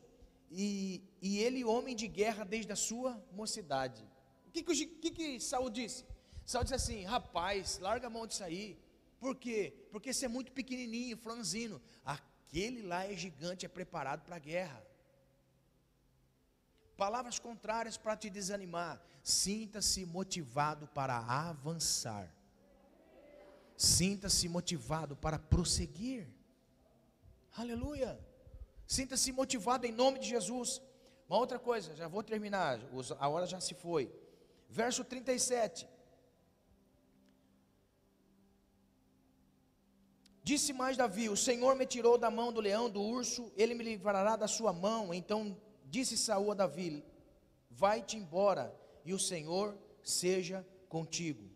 e, 0.51 1.03
e 1.21 1.39
ele 1.39 1.63
homem 1.63 1.95
de 1.95 2.07
guerra 2.07 2.43
desde 2.43 2.71
a 2.71 2.75
sua 2.75 3.21
mocidade. 3.31 4.03
O 4.47 4.51
que, 4.51 4.63
que, 4.63 4.85
que, 4.85 5.11
que 5.11 5.39
Saul 5.39 5.69
disse? 5.69 6.05
Saul 6.45 6.63
disse 6.63 6.75
assim: 6.75 7.03
Rapaz, 7.03 7.79
larga 7.79 8.07
a 8.07 8.09
mão 8.09 8.27
disso 8.27 8.43
aí. 8.43 8.79
Por 9.19 9.35
quê? 9.35 9.73
Porque 9.91 10.13
você 10.13 10.25
é 10.25 10.29
muito 10.29 10.51
pequenininho, 10.51 11.17
franzino. 11.17 11.81
Aquele 12.03 12.83
lá 12.83 13.05
é 13.05 13.15
gigante, 13.15 13.65
é 13.65 13.69
preparado 13.69 14.23
para 14.23 14.35
a 14.35 14.39
guerra 14.39 14.94
palavras 16.95 17.39
contrárias 17.39 17.97
para 17.97 18.15
te 18.15 18.29
desanimar. 18.29 19.01
Sinta-se 19.23 20.05
motivado 20.05 20.87
para 20.87 21.17
avançar. 21.17 22.33
Sinta-se 23.77 24.47
motivado 24.47 25.15
para 25.15 25.37
prosseguir. 25.37 26.27
Aleluia. 27.55 28.19
Sinta-se 28.87 29.31
motivado 29.31 29.85
em 29.85 29.91
nome 29.91 30.19
de 30.19 30.27
Jesus. 30.29 30.81
Uma 31.27 31.37
outra 31.37 31.57
coisa, 31.57 31.95
já 31.95 32.07
vou 32.07 32.21
terminar, 32.21 32.79
a 33.19 33.27
hora 33.27 33.47
já 33.47 33.59
se 33.59 33.73
foi. 33.73 34.13
Verso 34.69 35.03
37. 35.03 35.87
Disse 40.43 40.71
mais 40.71 40.95
Davi: 40.95 41.27
O 41.27 41.35
Senhor 41.35 41.75
me 41.75 41.87
tirou 41.87 42.19
da 42.19 42.29
mão 42.29 42.53
do 42.53 42.61
leão, 42.61 42.87
do 42.87 43.01
urso, 43.01 43.51
ele 43.57 43.73
me 43.73 43.83
livrará 43.83 44.35
da 44.35 44.47
sua 44.47 44.71
mão. 44.71 45.11
Então 45.11 45.57
Disse 45.85 46.17
Saul 46.17 46.51
a 46.51 46.55
Davi: 46.55 47.03
Vai-te 47.69 48.17
embora 48.17 48.75
e 49.03 49.13
o 49.13 49.19
Senhor 49.19 49.77
seja 50.03 50.65
contigo. 50.89 51.49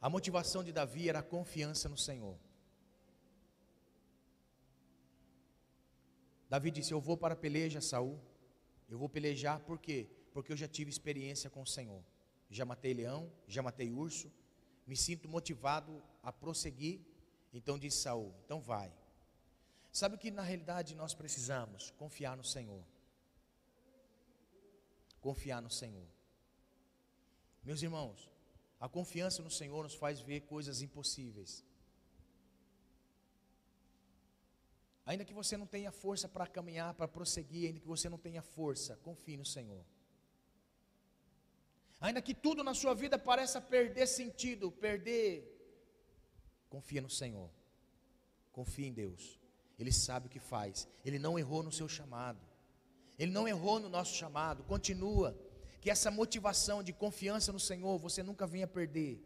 A 0.00 0.08
motivação 0.08 0.62
de 0.62 0.72
Davi 0.72 1.08
era 1.08 1.18
a 1.18 1.22
confiança 1.22 1.88
no 1.88 1.98
Senhor. 1.98 2.38
Davi 6.48 6.70
disse: 6.70 6.92
Eu 6.92 7.00
vou 7.00 7.16
para 7.16 7.34
a 7.34 7.36
peleja, 7.36 7.80
Saul. 7.80 8.20
Eu 8.88 8.98
vou 8.98 9.08
pelejar 9.08 9.60
por 9.60 9.78
quê? 9.78 10.08
Porque 10.32 10.52
eu 10.52 10.56
já 10.56 10.68
tive 10.68 10.90
experiência 10.90 11.50
com 11.50 11.62
o 11.62 11.66
Senhor. 11.66 12.04
Já 12.48 12.64
matei 12.64 12.94
leão, 12.94 13.32
já 13.48 13.62
matei 13.62 13.90
urso. 13.90 14.30
Me 14.86 14.96
sinto 14.96 15.28
motivado 15.28 16.02
a 16.22 16.32
prosseguir. 16.32 17.00
Então 17.52 17.78
disse 17.78 17.98
Saul: 17.98 18.32
Então 18.44 18.60
vai. 18.60 18.92
Sabe 19.98 20.16
o 20.16 20.18
que 20.22 20.30
na 20.30 20.42
realidade 20.42 20.94
nós 20.94 21.14
precisamos? 21.14 21.90
Confiar 21.92 22.36
no 22.36 22.44
Senhor. 22.44 22.82
Confiar 25.26 25.62
no 25.62 25.70
Senhor. 25.70 26.06
Meus 27.64 27.80
irmãos, 27.86 28.30
a 28.78 28.90
confiança 28.90 29.40
no 29.42 29.50
Senhor 29.50 29.82
nos 29.82 29.94
faz 29.94 30.20
ver 30.20 30.40
coisas 30.42 30.82
impossíveis. 30.82 31.64
Ainda 35.06 35.24
que 35.24 35.32
você 35.32 35.56
não 35.56 35.66
tenha 35.66 35.90
força 35.90 36.28
para 36.28 36.46
caminhar, 36.46 36.92
para 36.92 37.08
prosseguir, 37.08 37.68
ainda 37.68 37.80
que 37.80 37.92
você 37.94 38.10
não 38.10 38.18
tenha 38.18 38.42
força, 38.42 38.96
confie 38.96 39.38
no 39.38 39.46
Senhor. 39.46 39.82
Ainda 42.02 42.20
que 42.20 42.34
tudo 42.34 42.62
na 42.62 42.74
sua 42.74 42.92
vida 42.92 43.18
pareça 43.18 43.62
perder 43.62 44.06
sentido, 44.06 44.70
perder, 44.70 45.30
confia 46.68 47.00
no 47.00 47.08
Senhor. 47.08 47.50
Confie 48.52 48.88
em 48.88 48.92
Deus. 48.92 49.45
Ele 49.78 49.92
sabe 49.92 50.26
o 50.26 50.30
que 50.30 50.40
faz. 50.40 50.88
Ele 51.04 51.18
não 51.18 51.38
errou 51.38 51.62
no 51.62 51.72
seu 51.72 51.88
chamado. 51.88 52.40
Ele 53.18 53.32
não 53.32 53.46
errou 53.46 53.78
no 53.78 53.88
nosso 53.88 54.14
chamado. 54.14 54.62
Continua. 54.64 55.38
Que 55.80 55.90
essa 55.90 56.10
motivação 56.10 56.82
de 56.82 56.92
confiança 56.92 57.52
no 57.52 57.60
Senhor 57.60 57.98
você 57.98 58.22
nunca 58.22 58.46
venha 58.46 58.66
perder. 58.66 59.22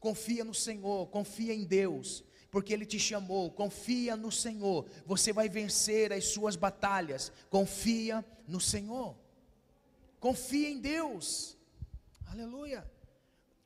Confia 0.00 0.44
no 0.44 0.54
Senhor, 0.54 1.08
confia 1.08 1.52
em 1.52 1.64
Deus, 1.64 2.22
porque 2.50 2.72
Ele 2.72 2.86
te 2.86 2.98
chamou. 2.98 3.50
Confia 3.50 4.16
no 4.16 4.30
Senhor, 4.30 4.86
você 5.04 5.32
vai 5.32 5.48
vencer 5.48 6.12
as 6.12 6.26
suas 6.26 6.56
batalhas. 6.56 7.32
Confia 7.50 8.24
no 8.46 8.60
Senhor, 8.60 9.16
confia 10.20 10.68
em 10.70 10.80
Deus. 10.80 11.56
Aleluia. 12.26 12.88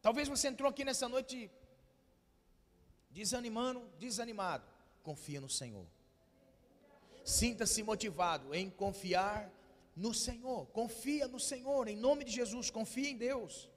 Talvez 0.01 0.27
você 0.29 0.49
entrou 0.49 0.69
aqui 0.69 0.85
nessa 0.85 1.09
noite 1.09 1.51
desanimando, 3.11 3.83
desanimado. 3.99 4.65
Confia 5.03 5.41
no 5.41 5.51
Senhor. 5.51 5.87
Sinta-se 7.25 7.83
motivado 7.83 8.55
em 8.55 8.69
confiar 8.71 9.51
no 9.95 10.13
Senhor. 10.13 10.67
Confia 10.67 11.29
no 11.29 11.39
Senhor, 11.39 11.89
em 11.89 11.97
nome 11.97 12.25
de 12.25 12.33
Jesus, 12.33 12.71
confia 12.71 13.11
em 13.11 13.17
Deus. 13.17 13.69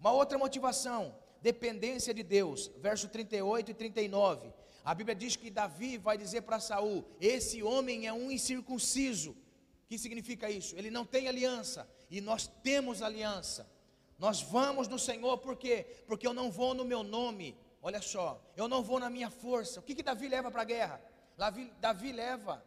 Uma 0.00 0.12
outra 0.12 0.36
motivação, 0.36 1.14
dependência 1.40 2.12
de 2.12 2.22
Deus. 2.22 2.70
Verso 2.78 3.08
38 3.08 3.70
e 3.70 3.74
39. 3.74 4.52
A 4.84 4.94
Bíblia 4.94 5.14
diz 5.14 5.36
que 5.36 5.50
Davi 5.50 5.96
vai 5.96 6.18
dizer 6.18 6.42
para 6.42 6.60
Saul: 6.60 7.04
"Esse 7.20 7.62
homem 7.62 8.06
é 8.06 8.12
um 8.12 8.30
incircunciso". 8.30 9.30
O 9.30 9.86
que 9.86 9.98
significa 9.98 10.50
isso? 10.50 10.76
Ele 10.76 10.90
não 10.90 11.04
tem 11.06 11.28
aliança 11.28 11.88
e 12.10 12.20
nós 12.20 12.46
temos 12.62 13.02
aliança. 13.02 13.70
Nós 14.18 14.42
vamos 14.42 14.88
no 14.88 14.98
Senhor 14.98 15.38
por 15.38 15.56
quê? 15.56 15.86
Porque 16.06 16.26
eu 16.26 16.32
não 16.32 16.50
vou 16.50 16.74
no 16.74 16.84
meu 16.84 17.02
nome. 17.02 17.56
Olha 17.82 18.00
só, 18.00 18.42
eu 18.56 18.66
não 18.66 18.82
vou 18.82 18.98
na 18.98 19.10
minha 19.10 19.30
força. 19.30 19.80
O 19.80 19.82
que 19.82 19.94
que 19.94 20.02
Davi 20.02 20.28
leva 20.28 20.50
para 20.50 20.62
a 20.62 20.64
guerra? 20.64 21.00
Davi, 21.36 21.72
Davi 21.80 22.12
leva 22.12 22.64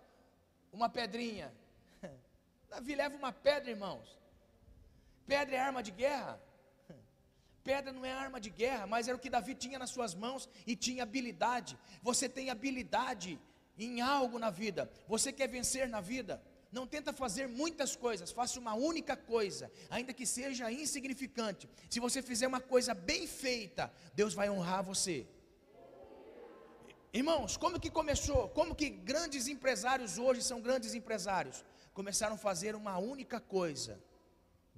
uma 0.72 0.90
pedrinha. 0.90 1.54
Davi 2.70 2.96
leva 2.96 3.16
uma 3.16 3.32
pedra, 3.32 3.70
irmãos. 3.70 4.18
Pedra 5.26 5.56
é 5.56 5.60
arma 5.60 5.82
de 5.82 5.92
guerra. 5.92 6.40
Pedra 7.64 7.92
não 7.92 8.06
é 8.06 8.12
arma 8.12 8.40
de 8.40 8.50
guerra, 8.50 8.88
mas 8.88 9.08
era 9.08 9.18
o 9.18 9.20
que 9.20 9.30
Davi 9.30 9.56
tinha 9.56 9.80
nas 9.80 9.90
suas 9.90 10.14
mãos 10.14 10.50
e 10.66 10.76
tinha 10.76 11.04
habilidade. 11.04 11.78
Você 12.02 12.28
tem 12.30 12.50
habilidade 12.50 13.40
em 13.78 14.02
algo 14.02 14.40
na 14.40 14.50
vida. 14.50 14.90
Você 15.08 15.32
quer 15.32 15.48
vencer 15.48 15.88
na 15.88 16.02
vida? 16.02 16.42
Não 16.72 16.86
tenta 16.86 17.14
fazer 17.14 17.48
muitas 17.48 17.96
coisas, 17.96 18.32
faça 18.32 18.60
uma 18.60 18.74
única 18.74 19.16
coisa, 19.16 19.72
ainda 19.90 20.14
que 20.14 20.26
seja 20.26 20.70
insignificante. 20.72 21.68
Se 21.90 22.00
você 22.00 22.22
fizer 22.22 22.48
uma 22.48 22.60
coisa 22.60 22.94
bem 22.94 23.26
feita, 23.26 23.92
Deus 24.14 24.34
vai 24.34 24.50
honrar 24.50 24.84
você. 24.84 25.26
Irmãos, 27.20 27.58
como 27.58 27.80
que 27.84 27.90
começou? 27.90 28.48
Como 28.50 28.76
que 28.80 28.90
grandes 29.12 29.48
empresários 29.48 30.20
hoje 30.20 30.42
são 30.44 30.60
grandes 30.62 30.94
empresários? 30.94 31.66
Começaram 31.92 32.36
a 32.36 32.44
fazer 32.50 32.76
uma 32.76 32.96
única 33.00 33.40
coisa, 33.40 34.00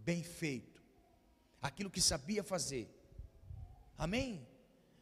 bem 0.10 0.24
feito, 0.24 0.82
aquilo 1.62 1.90
que 1.96 2.00
sabia 2.00 2.42
fazer. 2.42 2.86
Amém? 3.98 4.48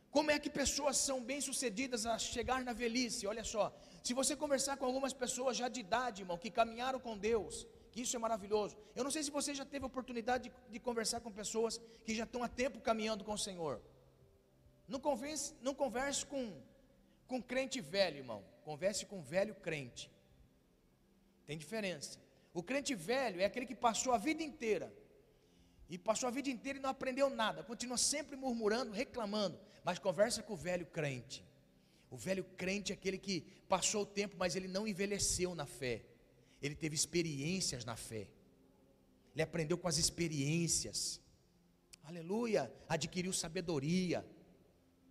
Como 0.10 0.32
é 0.32 0.40
que 0.40 0.50
pessoas 0.50 0.98
são 0.98 1.18
bem-sucedidas 1.32 2.08
a 2.08 2.18
chegar 2.18 2.64
na 2.64 2.74
velhice? 2.74 3.28
Olha 3.28 3.44
só, 3.44 3.66
Se 4.08 4.16
você 4.16 4.36
conversar 4.36 4.76
com 4.78 4.86
algumas 4.86 5.14
pessoas 5.14 5.56
já 5.62 5.68
de 5.68 5.82
idade, 5.82 6.24
irmão, 6.24 6.40
que 6.44 6.50
caminharam 6.50 7.00
com 7.00 7.16
Deus, 7.16 7.68
que 7.92 8.02
isso 8.02 8.16
é 8.16 8.20
maravilhoso. 8.20 8.76
Eu 8.96 9.04
não 9.04 9.12
sei 9.12 9.22
se 9.22 9.30
você 9.30 9.54
já 9.54 9.66
teve 9.74 9.86
oportunidade 9.86 10.46
de, 10.46 10.72
de 10.74 10.80
conversar 10.80 11.20
com 11.20 11.32
pessoas 11.32 11.80
que 12.04 12.16
já 12.16 12.24
estão 12.24 12.42
há 12.42 12.50
tempo 12.50 12.82
caminhando 12.90 13.24
com 13.24 13.34
o 13.34 13.44
Senhor. 13.48 13.80
Não, 14.88 15.00
convence, 15.00 15.54
não 15.62 15.76
converse 15.76 16.26
com, 16.26 16.42
com 17.28 17.42
crente 17.42 17.80
velho, 17.82 18.18
irmão. 18.18 18.44
Converse 18.64 19.06
com 19.06 19.22
velho 19.22 19.56
crente. 19.56 20.10
Tem 21.46 21.58
diferença. 21.58 22.20
O 22.54 22.64
crente 22.64 22.96
velho 22.96 23.42
é 23.42 23.46
aquele 23.46 23.66
que 23.66 23.76
passou 23.76 24.14
a 24.14 24.18
vida 24.18 24.44
inteira 24.44 24.92
e 25.90 25.98
passou 25.98 26.28
a 26.28 26.32
vida 26.32 26.50
inteira 26.50 26.80
e 26.80 26.82
não 26.82 26.90
aprendeu 26.90 27.30
nada, 27.30 27.64
continua 27.64 27.98
sempre 27.98 28.36
murmurando, 28.36 28.92
reclamando, 28.92 29.58
mas 29.84 30.00
conversa 30.00 30.44
com 30.44 30.54
o 30.54 30.58
velho 30.58 30.86
crente. 30.86 31.46
O 32.10 32.18
velho 32.18 32.44
crente 32.44 32.92
é 32.92 32.96
aquele 32.96 33.18
que 33.18 33.42
passou 33.68 34.02
o 34.04 34.06
tempo, 34.06 34.36
mas 34.38 34.56
ele 34.56 34.68
não 34.68 34.88
envelheceu 34.88 35.54
na 35.56 35.66
fé. 35.66 36.04
Ele 36.62 36.76
teve 36.76 36.96
experiências 36.96 37.86
na 37.86 37.96
fé. 37.96 38.28
Ele 39.34 39.42
aprendeu 39.42 39.78
com 39.78 39.88
as 39.88 39.98
experiências. 39.98 41.22
Aleluia! 42.04 42.72
Adquiriu 42.88 43.32
sabedoria. 43.34 44.26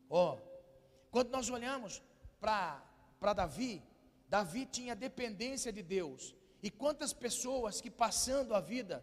Ó, 0.08 0.34
oh, 0.34 0.55
quando 1.16 1.30
nós 1.30 1.48
olhamos 1.48 2.02
para 2.38 3.32
Davi, 3.32 3.82
Davi 4.28 4.66
tinha 4.66 4.94
dependência 4.94 5.72
de 5.72 5.82
Deus. 5.82 6.34
E 6.62 6.70
quantas 6.70 7.14
pessoas 7.14 7.80
que 7.80 7.90
passando 7.90 8.54
a 8.54 8.60
vida 8.60 9.02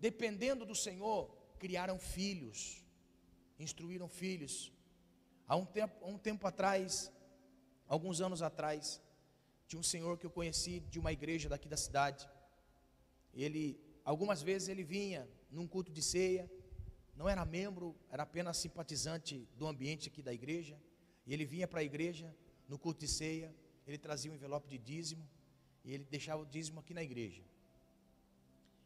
dependendo 0.00 0.64
do 0.64 0.74
Senhor, 0.74 1.20
criaram 1.58 1.98
filhos, 1.98 2.82
instruíram 3.58 4.08
filhos. 4.08 4.72
Há 5.46 5.54
um 5.54 5.66
tempo, 5.66 5.94
um 6.06 6.16
tempo 6.16 6.46
atrás, 6.46 7.12
alguns 7.86 8.22
anos 8.22 8.40
atrás, 8.40 8.98
tinha 9.68 9.78
um 9.78 9.82
senhor 9.82 10.16
que 10.16 10.24
eu 10.24 10.30
conheci 10.30 10.80
de 10.80 10.98
uma 10.98 11.12
igreja 11.12 11.46
daqui 11.50 11.68
da 11.68 11.76
cidade. 11.76 12.26
Ele, 13.34 13.78
algumas 14.02 14.40
vezes 14.40 14.68
ele 14.68 14.82
vinha 14.82 15.28
num 15.50 15.68
culto 15.68 15.92
de 15.92 16.02
ceia, 16.02 16.50
não 17.14 17.28
era 17.28 17.44
membro, 17.44 17.94
era 18.08 18.22
apenas 18.22 18.56
simpatizante 18.56 19.46
do 19.58 19.66
ambiente 19.66 20.08
aqui 20.08 20.22
da 20.22 20.32
igreja. 20.32 20.80
E 21.26 21.32
ele 21.32 21.44
vinha 21.44 21.66
para 21.66 21.80
a 21.80 21.84
igreja 21.84 22.34
no 22.68 22.78
culto 22.78 23.00
de 23.00 23.08
ceia, 23.08 23.54
ele 23.86 23.98
trazia 23.98 24.30
um 24.30 24.34
envelope 24.34 24.68
de 24.68 24.78
dízimo 24.78 25.28
e 25.84 25.92
ele 25.92 26.04
deixava 26.04 26.42
o 26.42 26.46
dízimo 26.46 26.80
aqui 26.80 26.94
na 26.94 27.02
igreja. 27.02 27.42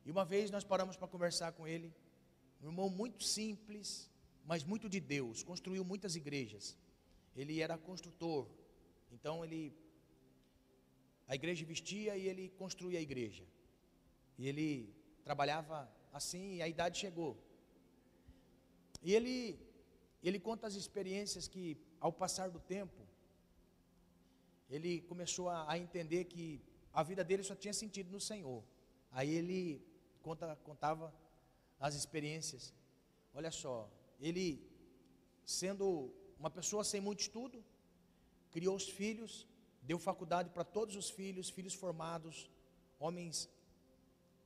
E 0.05 0.11
uma 0.11 0.24
vez 0.24 0.51
nós 0.51 0.64
paramos 0.64 0.96
para 0.96 1.07
conversar 1.07 1.53
com 1.53 1.66
ele, 1.66 1.94
um 2.62 2.66
irmão 2.66 2.88
muito 2.88 3.22
simples, 3.24 4.11
mas 4.44 4.64
muito 4.64 4.88
de 4.88 5.01
Deus, 5.01 5.42
construiu 5.42 5.85
muitas 5.85 6.16
igrejas. 6.16 6.77
Ele 7.37 7.61
era 7.61 7.77
construtor, 7.79 8.48
então 9.12 9.44
ele 9.44 9.72
a 11.27 11.35
igreja 11.35 11.64
vestia 11.64 12.16
e 12.16 12.27
ele 12.27 12.48
construía 12.57 12.98
a 12.98 13.03
igreja. 13.03 13.44
E 14.38 14.48
ele 14.48 14.94
trabalhava 15.22 15.92
assim 16.12 16.55
e 16.57 16.62
a 16.62 16.68
idade 16.68 16.98
chegou. 16.98 17.37
E 19.03 19.12
ele 19.12 19.59
ele 20.22 20.40
conta 20.40 20.66
as 20.66 20.74
experiências 20.74 21.46
que 21.46 21.77
ao 22.01 22.13
passar 22.13 22.51
do 22.51 22.61
tempo 22.61 23.09
ele 24.69 25.01
começou 25.03 25.49
a, 25.49 25.71
a 25.71 25.79
entender 25.79 26.25
que 26.25 26.61
a 26.93 27.03
vida 27.03 27.25
dele 27.25 27.43
só 27.43 27.55
tinha 27.55 27.73
sentido 27.73 28.11
no 28.11 28.21
Senhor. 28.21 28.63
Aí 29.11 29.31
ele 29.31 29.83
conta, 30.23 30.57
contava 30.57 31.15
as 31.81 31.95
experiências. 31.95 32.75
Olha 33.33 33.51
só, 33.51 33.91
ele 34.21 34.63
sendo 35.45 36.13
uma 36.39 36.51
pessoa 36.51 36.85
sem 36.85 37.01
muito 37.01 37.21
estudo, 37.21 37.65
criou 38.51 38.77
os 38.77 38.89
filhos, 38.89 39.47
deu 39.83 39.99
faculdade 39.99 40.51
para 40.51 40.65
todos 40.65 40.95
os 40.97 41.09
filhos, 41.09 41.49
filhos 41.49 41.75
formados, 41.75 42.51
homens 42.99 43.49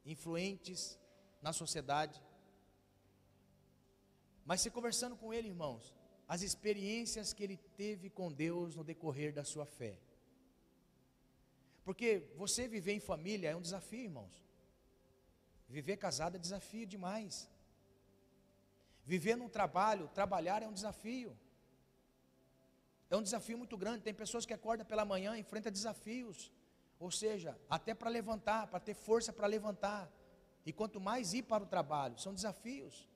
influentes 0.07 0.99
na 1.41 1.53
sociedade. 1.53 2.23
Mas 4.45 4.61
se 4.61 4.71
conversando 4.71 5.17
com 5.17 5.35
ele, 5.35 5.49
irmãos, 5.49 5.93
as 6.33 6.41
experiências 6.41 7.35
que 7.35 7.43
ele 7.45 7.59
teve 7.77 8.09
com 8.09 8.33
Deus 8.33 8.75
no 8.75 8.83
decorrer 8.83 9.35
da 9.35 9.45
sua 9.45 9.67
fé. 9.67 9.99
Porque 11.85 12.09
você 12.37 12.67
viver 12.67 12.95
em 12.95 13.01
família 13.01 13.51
é 13.51 13.57
um 13.57 13.61
desafio, 13.61 14.05
irmãos. 14.05 14.43
Viver 15.69 15.99
casado 15.99 16.37
é 16.37 16.39
desafio 16.39 16.87
demais. 16.87 17.51
Viver 19.05 19.37
num 19.37 19.51
trabalho, 19.59 20.09
trabalhar 20.09 20.63
é 20.63 20.67
um 20.67 20.73
desafio. 20.73 21.37
É 23.11 23.15
um 23.15 23.23
desafio 23.23 23.59
muito 23.59 23.77
grande. 23.77 24.03
Tem 24.03 24.15
pessoas 24.15 24.47
que 24.47 24.55
acordam 24.55 24.87
pela 24.87 25.05
manhã, 25.05 25.37
enfrentam 25.37 25.71
desafios. 25.71 26.51
Ou 26.99 27.11
seja, 27.11 27.61
até 27.69 27.93
para 27.93 28.09
levantar, 28.09 28.69
para 28.69 28.81
ter 28.81 28.95
força 28.95 29.35
para 29.35 29.47
levantar. 29.47 30.11
E 30.65 30.73
quanto 30.73 30.99
mais 30.99 31.35
ir 31.35 31.43
para 31.43 31.63
o 31.63 31.67
trabalho, 31.67 32.19
são 32.19 32.33
desafios. 32.33 33.07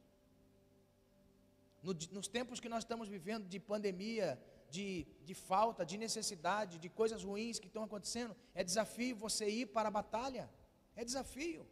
No, 1.87 1.93
nos 2.17 2.29
tempos 2.37 2.59
que 2.63 2.71
nós 2.75 2.83
estamos 2.85 3.07
vivendo 3.17 3.45
de 3.55 3.59
pandemia, 3.73 4.29
de, 4.77 5.07
de 5.29 5.35
falta, 5.51 5.87
de 5.91 5.97
necessidade, 6.05 6.81
de 6.85 6.89
coisas 7.01 7.23
ruins 7.29 7.61
que 7.61 7.69
estão 7.69 7.85
acontecendo, 7.89 8.35
é 8.55 8.65
desafio 8.71 9.15
você 9.27 9.45
ir 9.61 9.67
para 9.67 9.89
a 9.91 9.97
batalha. 10.01 10.45
É 10.97 11.05
desafio. 11.11 11.63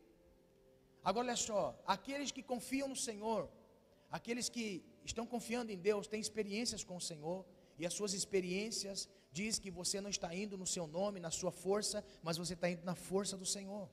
Agora 1.02 1.26
olha 1.26 1.36
só, 1.36 1.62
aqueles 1.94 2.30
que 2.36 2.44
confiam 2.52 2.86
no 2.92 2.98
Senhor, 3.08 3.42
aqueles 4.18 4.48
que 4.48 4.66
estão 5.04 5.26
confiando 5.26 5.72
em 5.72 5.80
Deus, 5.88 6.06
têm 6.06 6.20
experiências 6.20 6.84
com 6.84 6.96
o 6.96 7.06
Senhor, 7.10 7.44
e 7.76 7.84
as 7.84 7.92
suas 7.92 8.14
experiências 8.14 9.08
diz 9.32 9.58
que 9.58 9.70
você 9.80 10.00
não 10.00 10.10
está 10.16 10.32
indo 10.42 10.56
no 10.56 10.68
seu 10.74 10.86
nome, 10.86 11.18
na 11.18 11.32
sua 11.40 11.50
força, 11.50 12.04
mas 12.22 12.36
você 12.36 12.54
está 12.54 12.70
indo 12.70 12.84
na 12.84 12.94
força 12.94 13.36
do 13.36 13.44
Senhor. 13.56 13.90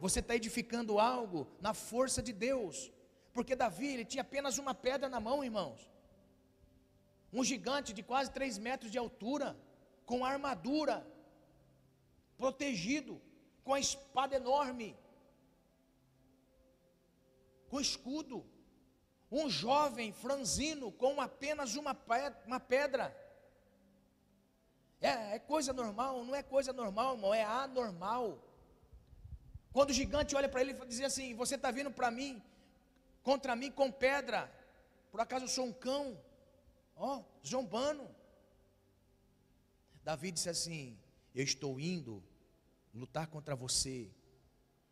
Você 0.00 0.20
está 0.20 0.34
edificando 0.34 0.98
algo 0.98 1.46
na 1.60 1.74
força 1.74 2.22
de 2.22 2.32
Deus. 2.32 2.90
Porque 3.32 3.54
Davi, 3.54 3.88
ele 3.94 4.04
tinha 4.04 4.22
apenas 4.22 4.58
uma 4.58 4.74
pedra 4.74 5.08
na 5.08 5.20
mão, 5.20 5.44
irmãos. 5.44 5.80
Um 7.32 7.44
gigante 7.44 7.92
de 7.92 8.02
quase 8.02 8.30
três 8.30 8.58
metros 8.58 8.90
de 8.90 8.98
altura, 8.98 9.56
com 10.04 10.24
armadura, 10.24 11.06
protegido, 12.36 13.20
com 13.62 13.74
a 13.74 13.80
espada 13.80 14.34
enorme 14.36 14.96
com 17.70 17.80
escudo. 17.80 18.44
Um 19.30 19.48
jovem 19.48 20.12
franzino 20.12 20.90
com 20.90 21.20
apenas 21.20 21.76
uma 21.76 21.94
pedra. 22.58 23.16
É, 25.00 25.36
é, 25.36 25.38
coisa 25.38 25.72
normal? 25.72 26.24
Não 26.24 26.34
é 26.34 26.42
coisa 26.42 26.72
normal, 26.72 27.14
irmão, 27.14 27.32
é 27.32 27.44
anormal. 27.44 28.44
Quando 29.72 29.90
o 29.90 29.98
gigante 30.00 30.34
olha 30.34 30.48
para 30.48 30.60
ele 30.62 30.72
e 30.72 30.86
diz 30.86 31.00
assim: 31.00 31.32
Você 31.36 31.54
está 31.54 31.70
vindo 31.70 31.92
para 31.92 32.10
mim, 32.10 32.42
contra 33.22 33.56
mim 33.56 33.70
com 33.70 33.90
pedra. 33.90 34.50
Por 35.10 35.20
acaso 35.20 35.44
eu 35.44 35.48
sou 35.48 35.66
um 35.66 35.72
cão? 35.72 36.20
Ó, 36.96 37.18
oh, 37.18 37.46
zombando. 37.46 38.08
Davi 40.02 40.30
disse 40.30 40.48
assim: 40.48 40.98
Eu 41.34 41.44
estou 41.44 41.78
indo 41.78 42.22
lutar 42.92 43.26
contra 43.26 43.54
você, 43.54 44.10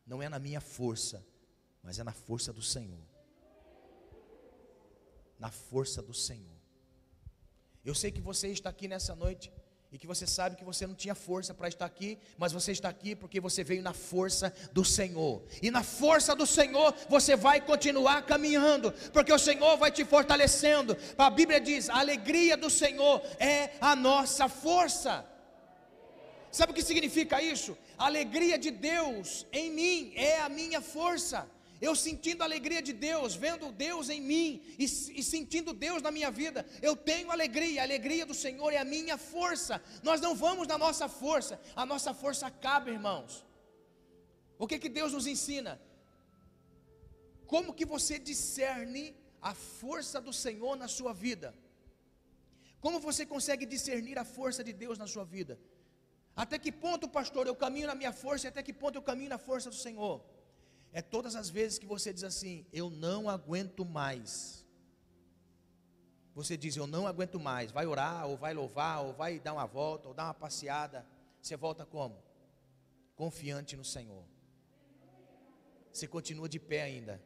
não 0.06 0.22
é 0.22 0.28
na 0.28 0.38
minha 0.38 0.60
força, 0.60 1.24
mas 1.82 1.98
é 1.98 2.04
na 2.04 2.12
força 2.12 2.52
do 2.52 2.62
Senhor. 2.62 3.04
Na 5.38 5.50
força 5.50 6.02
do 6.02 6.14
Senhor. 6.14 6.58
Eu 7.84 7.94
sei 7.94 8.10
que 8.10 8.20
você 8.20 8.48
está 8.48 8.70
aqui 8.70 8.88
nessa 8.88 9.14
noite 9.14 9.52
e 9.90 9.98
que 9.98 10.06
você 10.06 10.26
sabe 10.26 10.56
que 10.56 10.64
você 10.64 10.86
não 10.86 10.94
tinha 10.94 11.14
força 11.14 11.54
para 11.54 11.68
estar 11.68 11.86
aqui, 11.86 12.18
mas 12.36 12.52
você 12.52 12.72
está 12.72 12.88
aqui 12.90 13.14
porque 13.14 13.40
você 13.40 13.64
veio 13.64 13.82
na 13.82 13.94
força 13.94 14.52
do 14.70 14.84
Senhor. 14.84 15.42
E 15.62 15.70
na 15.70 15.82
força 15.82 16.36
do 16.36 16.46
Senhor 16.46 16.94
você 17.08 17.34
vai 17.34 17.60
continuar 17.60 18.22
caminhando, 18.22 18.92
porque 19.12 19.32
o 19.32 19.38
Senhor 19.38 19.78
vai 19.78 19.90
te 19.90 20.04
fortalecendo. 20.04 20.96
A 21.16 21.30
Bíblia 21.30 21.60
diz: 21.60 21.88
a 21.88 21.98
alegria 21.98 22.56
do 22.56 22.68
Senhor 22.68 23.22
é 23.38 23.70
a 23.80 23.96
nossa 23.96 24.48
força. 24.48 25.24
Sabe 26.50 26.72
o 26.72 26.74
que 26.74 26.82
significa 26.82 27.42
isso? 27.42 27.76
A 27.96 28.06
alegria 28.06 28.58
de 28.58 28.70
Deus 28.70 29.46
em 29.52 29.70
mim 29.70 30.12
é 30.14 30.40
a 30.40 30.48
minha 30.48 30.80
força. 30.80 31.46
Eu 31.80 31.94
sentindo 31.94 32.42
a 32.42 32.44
alegria 32.44 32.82
de 32.82 32.92
Deus, 32.92 33.34
vendo 33.34 33.70
Deus 33.70 34.08
em 34.08 34.20
mim 34.20 34.62
e, 34.78 34.84
e, 34.84 35.22
sentindo 35.22 35.72
Deus 35.72 36.02
na 36.02 36.10
minha 36.10 36.30
vida, 36.30 36.66
eu 36.82 36.96
tenho 36.96 37.30
alegria, 37.30 37.80
a 37.80 37.84
alegria 37.84 38.26
do 38.26 38.34
Senhor 38.34 38.72
é 38.72 38.78
a 38.78 38.84
minha 38.84 39.16
força. 39.16 39.80
Nós 40.02 40.20
não 40.20 40.34
vamos 40.34 40.66
na 40.66 40.76
nossa 40.76 41.08
força, 41.08 41.60
a 41.76 41.86
nossa 41.86 42.12
força 42.12 42.46
acaba, 42.48 42.90
irmãos. 42.90 43.44
O 44.58 44.66
que 44.66 44.78
que 44.78 44.88
Deus 44.88 45.12
nos 45.12 45.26
ensina? 45.26 45.80
Como 47.46 47.72
que 47.72 47.86
você 47.86 48.18
discerne 48.18 49.16
a 49.40 49.54
força 49.54 50.20
do 50.20 50.32
Senhor 50.32 50.76
na 50.76 50.88
sua 50.88 51.12
vida? 51.12 51.54
Como 52.80 52.98
você 52.98 53.24
consegue 53.24 53.64
discernir 53.64 54.18
a 54.18 54.24
força 54.24 54.64
de 54.64 54.72
Deus 54.72 54.98
na 54.98 55.06
sua 55.06 55.24
vida? 55.24 55.58
Até 56.34 56.58
que 56.58 56.72
ponto, 56.72 57.08
pastor, 57.08 57.46
eu 57.46 57.54
caminho 57.54 57.86
na 57.86 57.94
minha 57.94 58.12
força 58.12 58.46
e 58.46 58.48
até 58.48 58.62
que 58.62 58.72
ponto 58.72 58.96
eu 58.96 59.02
caminho 59.02 59.30
na 59.30 59.38
força 59.38 59.70
do 59.70 59.76
Senhor? 59.76 60.24
É 60.92 61.02
todas 61.02 61.36
as 61.36 61.48
vezes 61.48 61.78
que 61.78 61.86
você 61.86 62.12
diz 62.12 62.24
assim: 62.24 62.66
Eu 62.72 62.90
não 62.90 63.28
aguento 63.28 63.84
mais. 63.84 64.66
você 66.34 66.56
diz: 66.56 66.76
Eu 66.76 66.86
não 66.86 67.06
aguento 67.06 67.38
mais, 67.38 67.70
vai 67.70 67.86
orar, 67.86 68.26
ou 68.26 68.36
vai 68.36 68.54
louvar, 68.54 69.04
ou 69.04 69.12
vai 69.12 69.38
dar 69.38 69.54
uma 69.54 69.66
volta, 69.66 70.08
ou 70.08 70.14
dar 70.14 70.24
uma 70.24 70.34
passeada. 70.34 71.06
Você 71.40 71.56
volta 71.56 71.84
como? 71.84 72.22
Confiante 73.16 73.76
no 73.76 73.84
Senhor. 73.84 74.24
Você 75.92 76.06
continua 76.06 76.48
de 76.48 76.60
pé 76.60 76.82
ainda, 76.82 77.20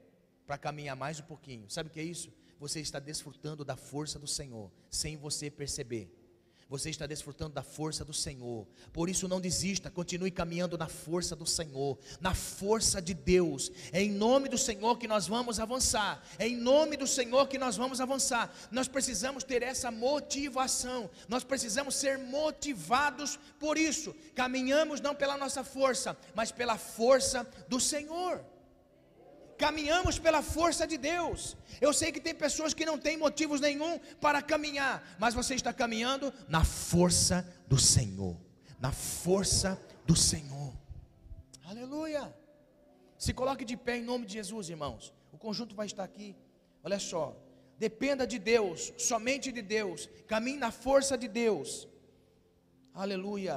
para 0.46 0.56
caminhar 0.56 0.96
mais 0.96 1.20
um 1.20 1.24
pouquinho. 1.24 1.68
Sabe 1.68 1.88
o 1.88 1.92
que 1.92 2.00
é 2.00 2.04
isso? 2.04 2.32
Você 2.58 2.80
está 2.80 2.98
desfrutando 2.98 3.64
da 3.64 3.76
força 3.76 4.18
do 4.18 4.26
Senhor, 4.26 4.70
sem 4.88 5.16
você 5.16 5.50
perceber 5.50 6.21
você 6.68 6.90
está 6.90 7.06
desfrutando 7.06 7.54
da 7.54 7.62
força 7.62 8.04
do 8.04 8.12
Senhor. 8.12 8.66
Por 8.92 9.08
isso 9.08 9.28
não 9.28 9.40
desista, 9.40 9.90
continue 9.90 10.30
caminhando 10.30 10.78
na 10.78 10.88
força 10.88 11.36
do 11.36 11.46
Senhor, 11.46 11.98
na 12.20 12.34
força 12.34 13.00
de 13.00 13.14
Deus. 13.14 13.70
É 13.92 14.02
em 14.02 14.10
nome 14.10 14.48
do 14.48 14.58
Senhor 14.58 14.98
que 14.98 15.08
nós 15.08 15.26
vamos 15.26 15.60
avançar. 15.60 16.22
É 16.38 16.46
em 16.46 16.56
nome 16.56 16.96
do 16.96 17.06
Senhor 17.06 17.46
que 17.48 17.58
nós 17.58 17.76
vamos 17.76 18.00
avançar. 18.00 18.54
Nós 18.70 18.88
precisamos 18.88 19.44
ter 19.44 19.62
essa 19.62 19.90
motivação. 19.90 21.10
Nós 21.28 21.44
precisamos 21.44 21.94
ser 21.94 22.18
motivados 22.18 23.38
por 23.58 23.76
isso. 23.76 24.14
Caminhamos 24.34 25.00
não 25.00 25.14
pela 25.14 25.36
nossa 25.36 25.62
força, 25.62 26.16
mas 26.34 26.52
pela 26.52 26.78
força 26.78 27.46
do 27.68 27.80
Senhor 27.80 28.44
caminhamos 29.64 30.18
pela 30.18 30.42
força 30.56 30.84
de 30.92 30.98
Deus. 30.98 31.56
Eu 31.80 31.92
sei 31.98 32.08
que 32.14 32.22
tem 32.26 32.34
pessoas 32.34 32.74
que 32.78 32.88
não 32.90 32.98
têm 33.06 33.16
motivos 33.26 33.60
nenhum 33.66 33.92
para 34.24 34.40
caminhar, 34.52 34.94
mas 35.22 35.34
você 35.40 35.54
está 35.54 35.72
caminhando 35.82 36.26
na 36.48 36.64
força 36.64 37.36
do 37.72 37.78
Senhor. 37.94 38.36
Na 38.84 38.90
força 38.90 39.70
do 40.04 40.16
Senhor. 40.30 40.72
Aleluia. 41.72 42.24
Se 43.16 43.32
coloque 43.40 43.64
de 43.70 43.76
pé 43.76 43.94
em 43.98 44.04
nome 44.10 44.26
de 44.26 44.32
Jesus, 44.38 44.68
irmãos. 44.68 45.14
O 45.30 45.38
conjunto 45.44 45.76
vai 45.80 45.86
estar 45.92 46.02
aqui. 46.10 46.34
Olha 46.82 46.98
só. 46.98 47.24
Dependa 47.78 48.26
de 48.32 48.40
Deus, 48.54 48.92
somente 48.98 49.52
de 49.52 49.62
Deus. 49.76 50.10
Caminhe 50.26 50.58
na 50.58 50.72
força 50.72 51.16
de 51.16 51.28
Deus. 51.28 51.68
Aleluia. 52.92 53.56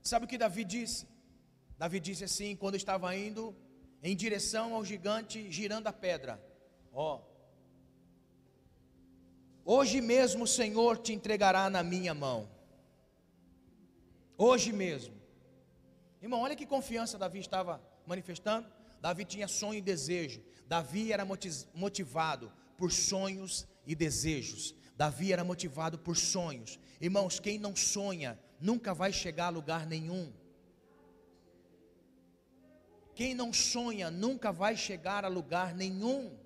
Sabe 0.00 0.26
o 0.26 0.28
que 0.28 0.38
Davi 0.38 0.64
disse? 0.76 1.00
Davi 1.76 1.98
disse 1.98 2.24
assim, 2.30 2.54
quando 2.54 2.76
estava 2.76 3.14
indo 3.16 3.44
em 4.04 4.14
direção 4.14 4.74
ao 4.74 4.84
gigante, 4.84 5.50
girando 5.50 5.86
a 5.86 5.92
pedra: 5.92 6.38
Ó, 6.92 7.22
hoje 9.64 10.02
mesmo 10.02 10.44
o 10.44 10.46
Senhor 10.46 10.98
te 10.98 11.14
entregará 11.14 11.70
na 11.70 11.82
minha 11.82 12.12
mão. 12.12 12.46
Hoje 14.36 14.72
mesmo. 14.72 15.14
Irmão, 16.20 16.42
olha 16.42 16.54
que 16.54 16.66
confiança 16.66 17.16
Davi 17.16 17.38
estava 17.40 17.80
manifestando. 18.06 18.68
Davi 19.00 19.24
tinha 19.24 19.48
sonho 19.48 19.78
e 19.78 19.82
desejo. 19.82 20.42
Davi 20.66 21.10
era 21.12 21.26
motivado 21.74 22.52
por 22.76 22.92
sonhos 22.92 23.66
e 23.86 23.94
desejos. 23.94 24.74
Davi 24.96 25.32
era 25.32 25.44
motivado 25.44 25.98
por 25.98 26.16
sonhos. 26.16 26.78
Irmãos, 27.00 27.40
quem 27.40 27.58
não 27.58 27.74
sonha 27.74 28.38
nunca 28.60 28.92
vai 28.92 29.12
chegar 29.12 29.46
a 29.46 29.50
lugar 29.50 29.86
nenhum. 29.86 30.32
Quem 33.14 33.34
não 33.34 33.52
sonha 33.52 34.10
nunca 34.10 34.52
vai 34.52 34.76
chegar 34.76 35.24
a 35.24 35.28
lugar 35.28 35.74
nenhum. 35.74 36.36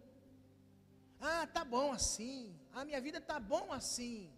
Ah, 1.20 1.46
tá 1.46 1.64
bom 1.64 1.92
assim. 1.92 2.54
A 2.72 2.84
minha 2.84 3.00
vida 3.00 3.20
tá 3.20 3.40
bom 3.40 3.72
assim. 3.72 4.30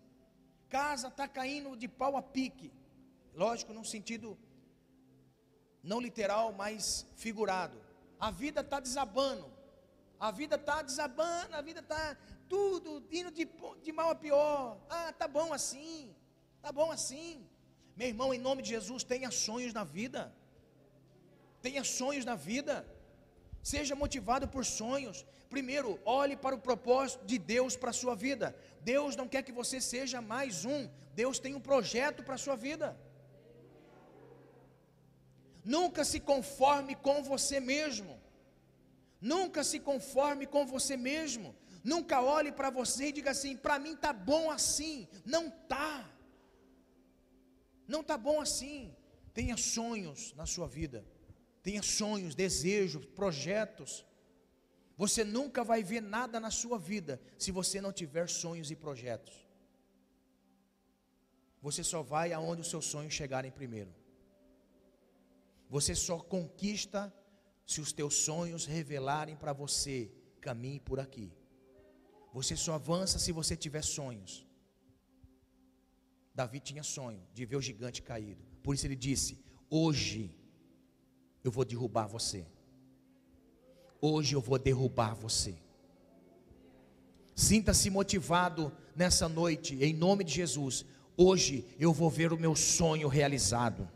Casa 0.68 1.10
tá 1.10 1.26
caindo 1.26 1.76
de 1.76 1.88
pau 1.88 2.16
a 2.16 2.22
pique. 2.22 2.72
Lógico, 3.34 3.72
num 3.72 3.84
sentido 3.84 4.38
não 5.82 6.00
literal, 6.00 6.52
mas 6.52 7.06
figurado. 7.16 7.80
A 8.18 8.30
vida 8.30 8.60
está 8.60 8.78
desabando. 8.78 9.50
A 10.18 10.30
vida 10.30 10.56
está 10.56 10.82
desabando, 10.82 11.56
a 11.56 11.62
vida 11.62 11.80
está 11.80 12.16
tudo 12.48 13.02
indo 13.10 13.30
de, 13.30 13.48
de 13.82 13.90
mal 13.90 14.10
a 14.10 14.14
pior. 14.14 14.78
Ah, 14.88 15.12
tá 15.12 15.26
bom 15.26 15.52
assim. 15.52 16.14
Tá 16.60 16.70
bom 16.70 16.90
assim. 16.90 17.46
Meu 17.96 18.08
irmão, 18.08 18.32
em 18.32 18.38
nome 18.38 18.62
de 18.62 18.68
Jesus, 18.68 19.02
tenha 19.02 19.30
sonhos 19.30 19.72
na 19.72 19.82
vida. 19.82 20.32
Tenha 21.62 21.84
sonhos 21.84 22.24
na 22.24 22.34
vida. 22.34 22.74
Seja 23.62 23.94
motivado 23.94 24.48
por 24.48 24.64
sonhos. 24.64 25.24
Primeiro, 25.48 25.98
olhe 26.04 26.36
para 26.36 26.54
o 26.54 26.64
propósito 26.68 27.24
de 27.26 27.38
Deus 27.38 27.76
para 27.76 27.90
a 27.90 28.00
sua 28.02 28.14
vida. 28.14 28.56
Deus 28.80 29.16
não 29.16 29.28
quer 29.28 29.42
que 29.42 29.52
você 29.60 29.80
seja 29.80 30.20
mais 30.20 30.64
um. 30.64 30.88
Deus 31.14 31.38
tem 31.38 31.54
um 31.54 31.60
projeto 31.60 32.22
para 32.22 32.36
a 32.36 32.44
sua 32.46 32.56
vida. 32.56 32.88
Nunca 35.64 36.04
se 36.04 36.18
conforme 36.20 36.94
com 36.94 37.22
você 37.22 37.60
mesmo. 37.60 38.18
Nunca 39.20 39.62
se 39.62 39.78
conforme 39.78 40.46
com 40.46 40.64
você 40.64 40.96
mesmo. 40.96 41.54
Nunca 41.84 42.22
olhe 42.22 42.52
para 42.52 42.70
você 42.70 43.06
e 43.08 43.12
diga 43.12 43.30
assim: 43.32 43.56
para 43.56 43.78
mim 43.78 43.96
tá 43.96 44.12
bom 44.12 44.50
assim. 44.50 45.08
Não 45.24 45.50
tá. 45.50 46.10
Não 47.86 48.02
tá 48.02 48.16
bom 48.16 48.40
assim. 48.40 48.94
Tenha 49.34 49.56
sonhos 49.56 50.32
na 50.34 50.46
sua 50.46 50.66
vida. 50.66 51.04
Tenha 51.62 51.82
sonhos, 51.82 52.34
desejos, 52.34 53.04
projetos. 53.04 54.04
Você 54.96 55.24
nunca 55.24 55.62
vai 55.62 55.82
ver 55.82 56.00
nada 56.00 56.38
na 56.40 56.50
sua 56.50 56.78
vida 56.78 57.20
se 57.38 57.50
você 57.50 57.80
não 57.80 57.92
tiver 57.92 58.28
sonhos 58.28 58.70
e 58.70 58.76
projetos. 58.76 59.34
Você 61.62 61.84
só 61.84 62.02
vai 62.02 62.32
aonde 62.32 62.62
os 62.62 62.70
seus 62.70 62.86
sonhos 62.86 63.12
chegarem 63.12 63.50
primeiro. 63.50 63.94
Você 65.68 65.94
só 65.94 66.18
conquista 66.18 67.14
se 67.66 67.80
os 67.80 67.92
teus 67.92 68.14
sonhos 68.14 68.64
revelarem 68.64 69.36
para 69.36 69.52
você 69.52 70.10
caminhe 70.40 70.80
por 70.80 70.98
aqui. 70.98 71.32
Você 72.32 72.56
só 72.56 72.74
avança 72.74 73.18
se 73.18 73.30
você 73.30 73.56
tiver 73.56 73.82
sonhos. 73.82 74.46
Davi 76.34 76.60
tinha 76.60 76.82
sonho 76.82 77.22
de 77.34 77.44
ver 77.44 77.56
o 77.56 77.62
gigante 77.62 78.02
caído. 78.02 78.42
Por 78.62 78.74
isso 78.74 78.86
ele 78.86 78.96
disse: 78.96 79.38
Hoje 79.68 80.39
eu 81.42 81.50
vou 81.50 81.64
derrubar 81.64 82.06
você. 82.06 82.46
Hoje 84.00 84.34
eu 84.34 84.40
vou 84.40 84.58
derrubar 84.58 85.14
você. 85.14 85.54
Sinta-se 87.34 87.88
motivado 87.90 88.72
nessa 88.94 89.28
noite, 89.28 89.78
em 89.82 89.92
nome 89.94 90.24
de 90.24 90.32
Jesus. 90.32 90.84
Hoje 91.16 91.64
eu 91.78 91.92
vou 91.92 92.10
ver 92.10 92.32
o 92.32 92.38
meu 92.38 92.54
sonho 92.56 93.08
realizado. 93.08 93.88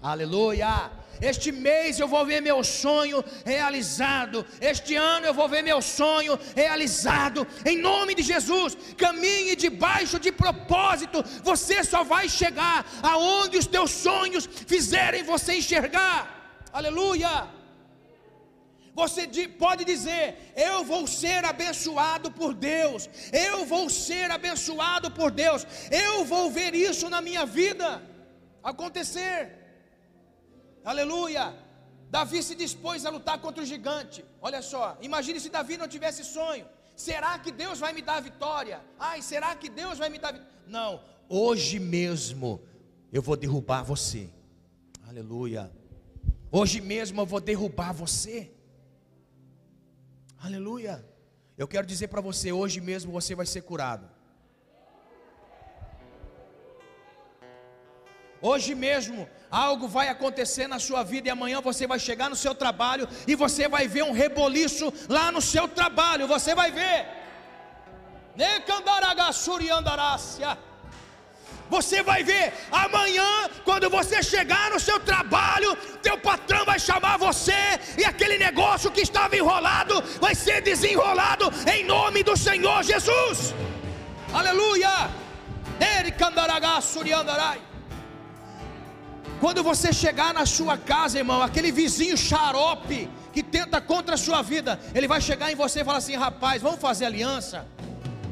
Aleluia! 0.00 0.90
Este 1.20 1.52
mês 1.52 2.00
eu 2.00 2.08
vou 2.08 2.26
ver 2.26 2.40
meu 2.40 2.64
sonho 2.64 3.24
realizado. 3.44 4.44
Este 4.60 4.96
ano 4.96 5.26
eu 5.26 5.34
vou 5.34 5.48
ver 5.48 5.62
meu 5.62 5.80
sonho 5.80 6.36
realizado. 6.56 7.46
Em 7.64 7.78
nome 7.80 8.12
de 8.12 8.22
Jesus, 8.22 8.76
caminhe 8.96 9.54
debaixo 9.54 10.18
de 10.18 10.32
propósito. 10.32 11.22
Você 11.44 11.84
só 11.84 12.02
vai 12.02 12.28
chegar 12.28 12.84
aonde 13.02 13.58
os 13.58 13.66
teus 13.66 13.92
sonhos 13.92 14.46
fizerem 14.46 15.22
você 15.22 15.54
enxergar. 15.54 16.41
Aleluia! 16.72 17.48
Você 18.94 19.26
pode 19.64 19.84
dizer: 19.84 20.52
Eu 20.54 20.84
vou 20.84 21.06
ser 21.06 21.44
abençoado 21.44 22.30
por 22.30 22.52
Deus, 22.54 23.08
eu 23.32 23.64
vou 23.64 23.88
ser 23.88 24.30
abençoado 24.30 25.10
por 25.10 25.30
Deus, 25.30 25.66
eu 25.90 26.24
vou 26.24 26.50
ver 26.50 26.74
isso 26.74 27.08
na 27.08 27.20
minha 27.20 27.44
vida 27.46 28.02
acontecer. 28.62 29.38
Aleluia! 30.84 31.54
Davi 32.10 32.42
se 32.42 32.54
dispôs 32.54 33.06
a 33.06 33.10
lutar 33.10 33.38
contra 33.38 33.62
o 33.62 33.66
gigante. 33.66 34.22
Olha 34.40 34.60
só, 34.60 34.98
imagine 35.00 35.40
se 35.40 35.48
Davi 35.48 35.76
não 35.78 35.88
tivesse 35.88 36.22
sonho. 36.24 36.66
Será 36.94 37.38
que 37.38 37.50
Deus 37.50 37.78
vai 37.78 37.92
me 37.94 38.02
dar 38.02 38.20
vitória? 38.20 38.82
Ai, 38.98 39.22
será 39.22 39.54
que 39.56 39.70
Deus 39.70 39.98
vai 39.98 40.10
me 40.10 40.18
dar 40.18 40.34
Não, 40.66 41.02
hoje 41.28 41.78
mesmo 41.78 42.60
eu 43.10 43.22
vou 43.22 43.36
derrubar 43.36 43.82
você. 43.82 44.28
Aleluia. 45.08 45.70
Hoje 46.58 46.82
mesmo 46.82 47.22
eu 47.22 47.26
vou 47.32 47.40
derrubar 47.40 47.92
você. 47.92 48.52
Aleluia. 50.38 50.94
Eu 51.56 51.66
quero 51.66 51.86
dizer 51.86 52.08
para 52.08 52.20
você, 52.20 52.52
hoje 52.52 52.78
mesmo 52.78 53.10
você 53.10 53.34
vai 53.34 53.46
ser 53.46 53.62
curado. 53.62 54.06
Hoje 58.42 58.74
mesmo 58.74 59.26
algo 59.50 59.88
vai 59.88 60.08
acontecer 60.08 60.66
na 60.66 60.78
sua 60.78 61.02
vida 61.02 61.28
e 61.28 61.30
amanhã 61.30 61.60
você 61.60 61.86
vai 61.86 61.98
chegar 61.98 62.28
no 62.28 62.36
seu 62.36 62.54
trabalho 62.54 63.08
e 63.26 63.34
você 63.34 63.66
vai 63.68 63.86
ver 63.88 64.02
um 64.02 64.12
reboliço 64.12 64.92
lá 65.08 65.32
no 65.32 65.40
seu 65.40 65.66
trabalho. 65.66 66.26
Você 66.26 66.54
vai 66.54 66.70
ver. 66.70 67.06
Necandaragasuri 68.36 69.70
andarácia. 69.70 70.58
Você 71.74 72.02
vai 72.02 72.22
ver 72.22 72.46
amanhã, 72.70 73.30
quando 73.68 73.88
você 73.88 74.22
chegar 74.22 74.70
no 74.72 74.78
seu 74.86 74.98
trabalho, 75.10 75.70
teu 76.06 76.16
patrão 76.18 76.64
vai 76.70 76.78
chamar 76.78 77.16
você 77.16 77.60
e 78.00 78.04
aquele 78.04 78.36
negócio 78.46 78.90
que 78.90 79.00
estava 79.08 79.34
enrolado 79.40 79.94
vai 80.20 80.34
ser 80.34 80.60
desenrolado 80.60 81.46
em 81.74 81.82
nome 81.94 82.22
do 82.22 82.36
Senhor 82.36 82.82
Jesus. 82.82 83.54
Aleluia! 84.40 84.94
Quando 89.40 89.62
você 89.70 89.92
chegar 89.92 90.34
na 90.34 90.44
sua 90.44 90.76
casa, 90.76 91.18
irmão, 91.22 91.42
aquele 91.42 91.72
vizinho 91.72 92.18
xarope 92.18 93.08
que 93.32 93.42
tenta 93.42 93.80
contra 93.80 94.14
a 94.16 94.22
sua 94.26 94.42
vida, 94.42 94.78
ele 94.94 95.08
vai 95.08 95.20
chegar 95.20 95.50
em 95.50 95.56
você 95.56 95.80
e 95.80 95.84
falar 95.84 95.98
assim: 96.04 96.16
rapaz, 96.16 96.60
vamos 96.60 96.80
fazer 96.80 97.06
aliança. 97.06 97.66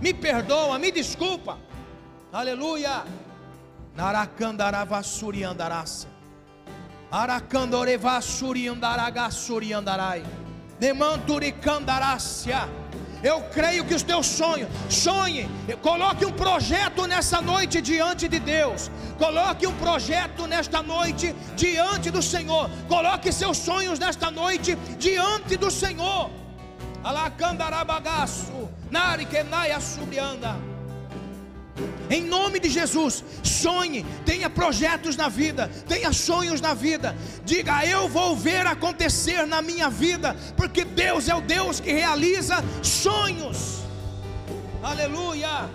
Me 0.05 0.13
perdoa, 0.13 0.79
me 0.79 0.91
desculpa. 1.01 1.59
Aleluia. 2.33 2.95
Naracandaravassuri 4.01 5.45
andarácia. 5.45 6.09
Aracandorevasuri 7.13 8.67
andaragassuri 8.67 9.75
andarai. 9.75 10.25
Nemanturicandarácia. 10.81 12.67
Eu 13.23 13.43
creio 13.53 13.85
que 13.85 13.95
os 13.95 14.03
teus 14.03 14.27
sonhos, 14.27 14.71
sonhe, 14.89 15.47
coloque 15.83 16.25
um 16.25 16.33
projeto 16.33 17.07
nessa 17.07 17.43
noite 17.43 17.83
diante 17.83 18.27
de 18.27 18.41
Deus. 18.41 18.91
Coloque 19.19 19.67
um 19.67 19.77
projeto 19.77 20.47
nesta 20.47 20.83
noite 20.83 21.37
diante 21.55 22.11
do 22.11 22.23
Senhor. 22.23 22.71
Coloque 22.89 23.31
seus 23.31 23.59
sonhos 23.59 23.99
nesta 23.99 24.31
noite 24.31 24.77
diante 24.99 25.59
do 25.59 25.71
Senhor. 25.71 26.31
Alacandarabagaço, 27.05 28.71
narikenaya 28.91 29.79
subianda. 29.79 30.70
Em 32.09 32.23
nome 32.23 32.59
de 32.59 32.69
Jesus, 32.69 33.25
sonhe, 33.43 34.05
tenha 34.25 34.51
projetos 34.51 35.17
na 35.17 35.29
vida, 35.29 35.71
tenha 35.89 36.13
sonhos 36.13 36.61
na 36.61 36.75
vida. 36.75 37.17
Diga, 37.45 37.85
eu 37.87 38.09
vou 38.09 38.37
ver 38.37 38.67
acontecer 38.67 39.47
na 39.47 39.63
minha 39.63 39.89
vida, 39.89 40.37
porque 40.57 40.85
Deus 40.85 41.29
é 41.29 41.35
o 41.35 41.41
Deus 41.41 41.81
que 41.81 41.93
realiza 41.93 42.57
sonhos. 42.83 43.81
Aleluia! 44.83 45.69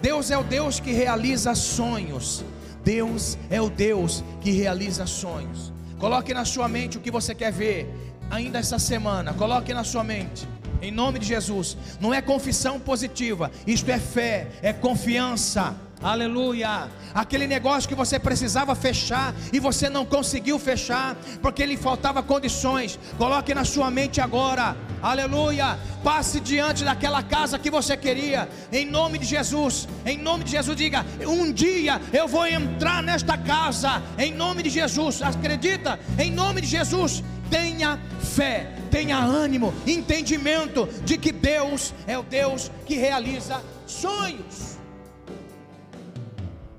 Deus 0.00 0.30
é 0.30 0.38
o 0.38 0.44
Deus 0.44 0.78
que 0.78 0.92
realiza 0.92 1.54
sonhos. 1.54 2.44
Deus 2.84 3.36
é 3.50 3.60
o 3.60 3.68
Deus 3.68 4.24
que 4.40 4.50
realiza 4.50 5.06
sonhos. 5.06 5.72
Coloque 5.98 6.32
na 6.32 6.44
sua 6.44 6.68
mente 6.68 6.96
o 6.96 7.00
que 7.00 7.10
você 7.10 7.34
quer 7.34 7.52
ver 7.52 7.92
ainda 8.30 8.58
essa 8.58 8.78
semana. 8.78 9.34
Coloque 9.34 9.74
na 9.74 9.84
sua 9.84 10.04
mente. 10.04 10.46
Em 10.80 10.90
nome 10.90 11.18
de 11.18 11.26
Jesus. 11.26 11.76
Não 12.00 12.12
é 12.12 12.20
confissão 12.20 12.78
positiva, 12.78 13.50
isto 13.66 13.90
é 13.90 13.98
fé, 13.98 14.48
é 14.62 14.72
confiança. 14.72 15.76
Aleluia. 16.00 16.88
Aquele 17.12 17.46
negócio 17.46 17.88
que 17.88 17.94
você 17.94 18.20
precisava 18.20 18.74
fechar 18.76 19.34
e 19.52 19.58
você 19.58 19.88
não 19.88 20.06
conseguiu 20.06 20.56
fechar, 20.58 21.16
porque 21.42 21.66
lhe 21.66 21.76
faltava 21.76 22.22
condições. 22.22 22.98
Coloque 23.16 23.52
na 23.52 23.64
sua 23.64 23.90
mente 23.90 24.20
agora. 24.20 24.76
Aleluia. 25.02 25.76
Passe 26.04 26.38
diante 26.38 26.84
daquela 26.84 27.22
casa 27.22 27.58
que 27.58 27.70
você 27.70 27.96
queria. 27.96 28.48
Em 28.72 28.86
nome 28.86 29.18
de 29.18 29.24
Jesus. 29.24 29.88
Em 30.06 30.16
nome 30.16 30.44
de 30.44 30.52
Jesus 30.52 30.76
diga: 30.76 31.04
"Um 31.26 31.50
dia 31.52 32.00
eu 32.12 32.28
vou 32.28 32.46
entrar 32.46 33.02
nesta 33.02 33.36
casa". 33.36 34.00
Em 34.16 34.32
nome 34.32 34.62
de 34.62 34.70
Jesus. 34.70 35.20
Acredita? 35.20 35.98
Em 36.16 36.30
nome 36.30 36.60
de 36.60 36.68
Jesus. 36.68 37.24
Tenha 37.50 37.98
fé, 38.20 38.70
tenha 38.88 39.18
ânimo, 39.18 39.72
entendimento 39.86 40.86
de 41.04 41.16
que 41.16 41.30
Deus 41.30 41.94
é 42.06 42.18
o 42.18 42.22
Deus 42.22 42.70
que 42.86 42.96
realiza 42.96 43.62
sonhos. 43.86 44.78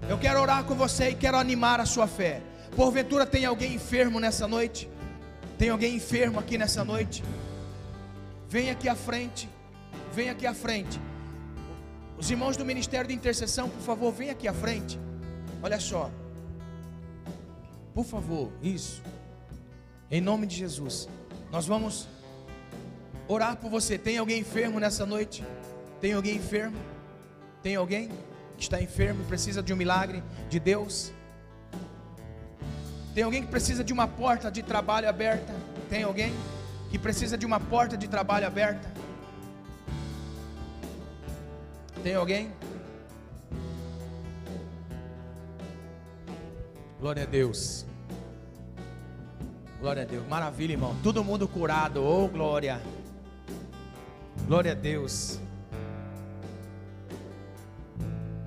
Eu 0.10 0.18
quero 0.18 0.42
orar 0.42 0.64
com 0.64 0.76
você 0.76 1.10
e 1.10 1.16
quero 1.16 1.38
animar 1.38 1.80
a 1.80 1.86
sua 1.86 2.08
fé. 2.08 2.42
Porventura 2.76 3.26
tem 3.26 3.46
alguém 3.46 3.76
enfermo 3.76 4.20
nessa 4.20 4.48
noite? 4.48 4.90
Tem 5.58 5.70
alguém 5.70 5.96
enfermo 5.96 6.40
aqui 6.40 6.58
nessa 6.58 6.84
noite? 6.84 7.24
Vem 8.48 8.72
aqui 8.72 8.90
à 8.90 8.96
frente. 8.96 9.48
Vem 10.14 10.30
aqui 10.30 10.48
à 10.48 10.54
frente. 10.54 11.00
Os 12.18 12.30
irmãos 12.32 12.58
do 12.58 12.66
Ministério 12.66 13.08
de 13.08 13.14
Intercessão, 13.14 13.70
por 13.70 13.82
favor, 13.82 14.12
vem 14.12 14.30
aqui 14.30 14.48
à 14.48 14.54
frente. 14.54 15.00
Olha 15.62 15.80
só. 15.80 16.10
Por 17.94 18.06
favor, 18.06 18.52
isso. 18.64 19.04
Em 20.10 20.22
nome 20.22 20.48
de 20.48 20.56
Jesus. 20.56 21.08
Nós 21.52 21.66
vamos 21.66 22.08
orar 23.28 23.56
por 23.58 23.70
você. 23.70 23.98
Tem 23.98 24.18
alguém 24.18 24.40
enfermo 24.40 24.80
nessa 24.80 25.06
noite? 25.06 25.44
Tem 26.00 26.14
alguém 26.14 26.36
enfermo? 26.36 26.78
Tem 27.64 27.76
alguém 27.76 28.10
que 28.58 28.64
está 28.64 28.82
enfermo 28.82 29.22
e 29.24 29.26
precisa 29.26 29.62
de 29.64 29.74
um 29.74 29.76
milagre 29.76 30.24
de 30.50 30.60
Deus? 30.60 31.12
Tem 33.16 33.24
alguém 33.24 33.42
que 33.42 33.50
precisa 33.50 33.84
de 33.84 33.92
uma 33.92 34.08
porta 34.08 34.52
de 34.52 34.62
trabalho 34.62 35.10
aberta? 35.10 35.54
Tem 35.90 36.04
alguém 36.04 36.32
que 36.92 37.00
precisa 37.00 37.38
de 37.38 37.46
uma 37.46 37.60
porta 37.60 37.98
de 37.98 38.08
trabalho 38.08 38.46
aberta? 38.46 38.88
Tem 42.04 42.16
alguém? 42.16 42.52
Glória 47.00 47.24
a 47.24 47.26
Deus. 47.26 47.89
Glória 49.80 50.04
a 50.04 50.06
Deus. 50.06 50.28
Maravilha, 50.28 50.74
irmão. 50.74 50.94
Todo 51.02 51.24
mundo 51.24 51.48
curado. 51.48 52.04
Oh, 52.04 52.28
glória. 52.28 52.82
Glória 54.46 54.74
a 54.74 54.76
Deus. 54.76 55.40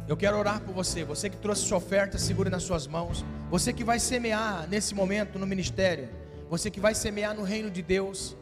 Eu 0.07 0.14
quero 0.14 0.37
orar 0.37 0.61
por 0.61 0.74
você. 0.74 1.05
Você 1.05 1.30
que 1.30 1.39
trouxe 1.39 1.62
sua 1.62 1.78
oferta, 1.78 2.18
segure 2.18 2.51
nas 2.51 2.64
suas 2.64 2.87
mãos. 2.87 3.24
Você 3.51 3.72
que 3.72 3.83
vai 3.83 3.99
semear 3.99 4.68
nesse 4.68 4.95
momento 4.95 5.39
no 5.39 5.47
ministério. 5.47 6.11
Você 6.51 6.70
que 6.70 6.78
vai 6.78 6.95
semear 6.95 7.35
no 7.35 7.45
reino 7.45 7.70
de 7.70 7.80
Deus 7.80 8.37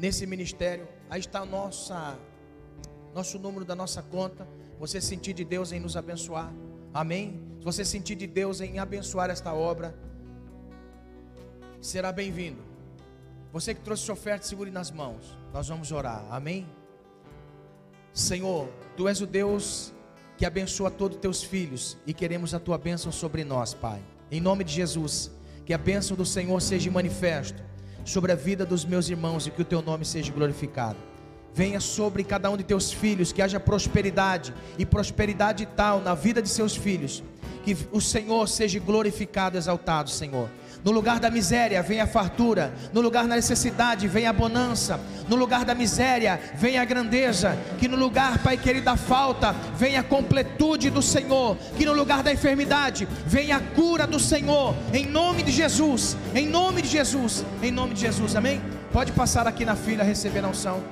nesse 0.00 0.26
ministério. 0.26 0.88
Aí 1.10 1.20
está 1.20 1.44
nossa 1.44 2.16
nosso 3.14 3.38
número 3.38 3.62
da 3.62 3.76
nossa 3.76 4.02
conta. 4.02 4.48
Você 4.78 5.02
sentir 5.02 5.34
de 5.34 5.44
Deus 5.44 5.70
em 5.70 5.80
nos 5.80 5.98
abençoar. 5.98 6.50
Amém. 6.94 7.42
Você 7.62 7.84
sentir 7.84 8.14
de 8.14 8.26
Deus 8.26 8.62
em 8.62 8.78
abençoar 8.78 9.28
esta 9.28 9.52
obra, 9.52 9.94
será 11.82 12.12
bem-vindo. 12.12 12.62
Você 13.52 13.74
que 13.74 13.80
trouxe 13.80 14.04
sua 14.04 14.14
oferta, 14.14 14.46
segure 14.46 14.70
nas 14.70 14.90
mãos. 14.90 15.36
Nós 15.52 15.68
vamos 15.68 15.90
orar. 15.90 16.24
Amém? 16.30 16.66
Senhor, 18.14 18.68
tu 18.96 19.08
és 19.08 19.20
o 19.20 19.26
Deus 19.26 19.92
que 20.38 20.46
abençoa 20.46 20.90
todos 20.90 21.16
os 21.16 21.20
teus 21.20 21.42
filhos 21.42 21.98
e 22.06 22.14
queremos 22.14 22.54
a 22.54 22.60
tua 22.60 22.78
bênção 22.78 23.10
sobre 23.10 23.44
nós, 23.44 23.74
Pai. 23.74 24.00
Em 24.30 24.40
nome 24.40 24.62
de 24.62 24.72
Jesus, 24.72 25.30
que 25.66 25.74
a 25.74 25.78
bênção 25.78 26.16
do 26.16 26.24
Senhor 26.24 26.60
seja 26.62 26.90
manifesto 26.90 27.62
sobre 28.04 28.30
a 28.30 28.36
vida 28.36 28.64
dos 28.64 28.84
meus 28.84 29.08
irmãos 29.08 29.46
e 29.46 29.50
que 29.50 29.62
o 29.62 29.64
teu 29.64 29.82
nome 29.82 30.04
seja 30.04 30.32
glorificado. 30.32 30.98
Venha 31.52 31.80
sobre 31.80 32.24
cada 32.24 32.48
um 32.48 32.56
de 32.56 32.64
teus 32.64 32.92
filhos, 32.92 33.32
que 33.32 33.42
haja 33.42 33.60
prosperidade 33.60 34.54
e 34.78 34.86
prosperidade 34.86 35.66
tal 35.66 36.00
na 36.00 36.14
vida 36.14 36.40
de 36.40 36.48
seus 36.48 36.74
filhos, 36.74 37.22
que 37.64 37.76
o 37.90 38.00
Senhor 38.00 38.48
seja 38.48 38.78
glorificado, 38.78 39.58
exaltado, 39.58 40.08
Senhor. 40.08 40.48
No 40.84 40.90
lugar 40.90 41.20
da 41.20 41.30
miséria 41.30 41.82
vem 41.82 42.00
a 42.00 42.06
fartura, 42.06 42.74
no 42.92 43.00
lugar 43.00 43.28
da 43.28 43.36
necessidade 43.36 44.08
vem 44.08 44.26
a 44.26 44.32
bonança, 44.32 44.98
no 45.28 45.36
lugar 45.36 45.64
da 45.64 45.74
miséria 45.74 46.40
vem 46.56 46.76
a 46.76 46.84
grandeza, 46.84 47.56
que 47.78 47.86
no 47.86 47.96
lugar, 47.96 48.38
Pai 48.38 48.56
querido, 48.56 48.86
da 48.86 48.96
falta 48.96 49.54
vem 49.76 49.96
a 49.96 50.02
completude 50.02 50.90
do 50.90 51.00
Senhor, 51.00 51.56
que 51.76 51.84
no 51.84 51.92
lugar 51.92 52.24
da 52.24 52.32
enfermidade 52.32 53.06
vem 53.24 53.52
a 53.52 53.60
cura 53.60 54.08
do 54.08 54.18
Senhor, 54.18 54.74
em 54.92 55.06
nome 55.06 55.44
de 55.44 55.52
Jesus, 55.52 56.16
em 56.34 56.48
nome 56.48 56.82
de 56.82 56.88
Jesus, 56.88 57.44
em 57.62 57.70
nome 57.70 57.94
de 57.94 58.00
Jesus, 58.00 58.34
amém? 58.34 58.60
Pode 58.92 59.12
passar 59.12 59.46
aqui 59.46 59.64
na 59.64 59.76
fila 59.76 60.02
receber 60.02 60.44
a 60.44 60.48
unção. 60.48 60.82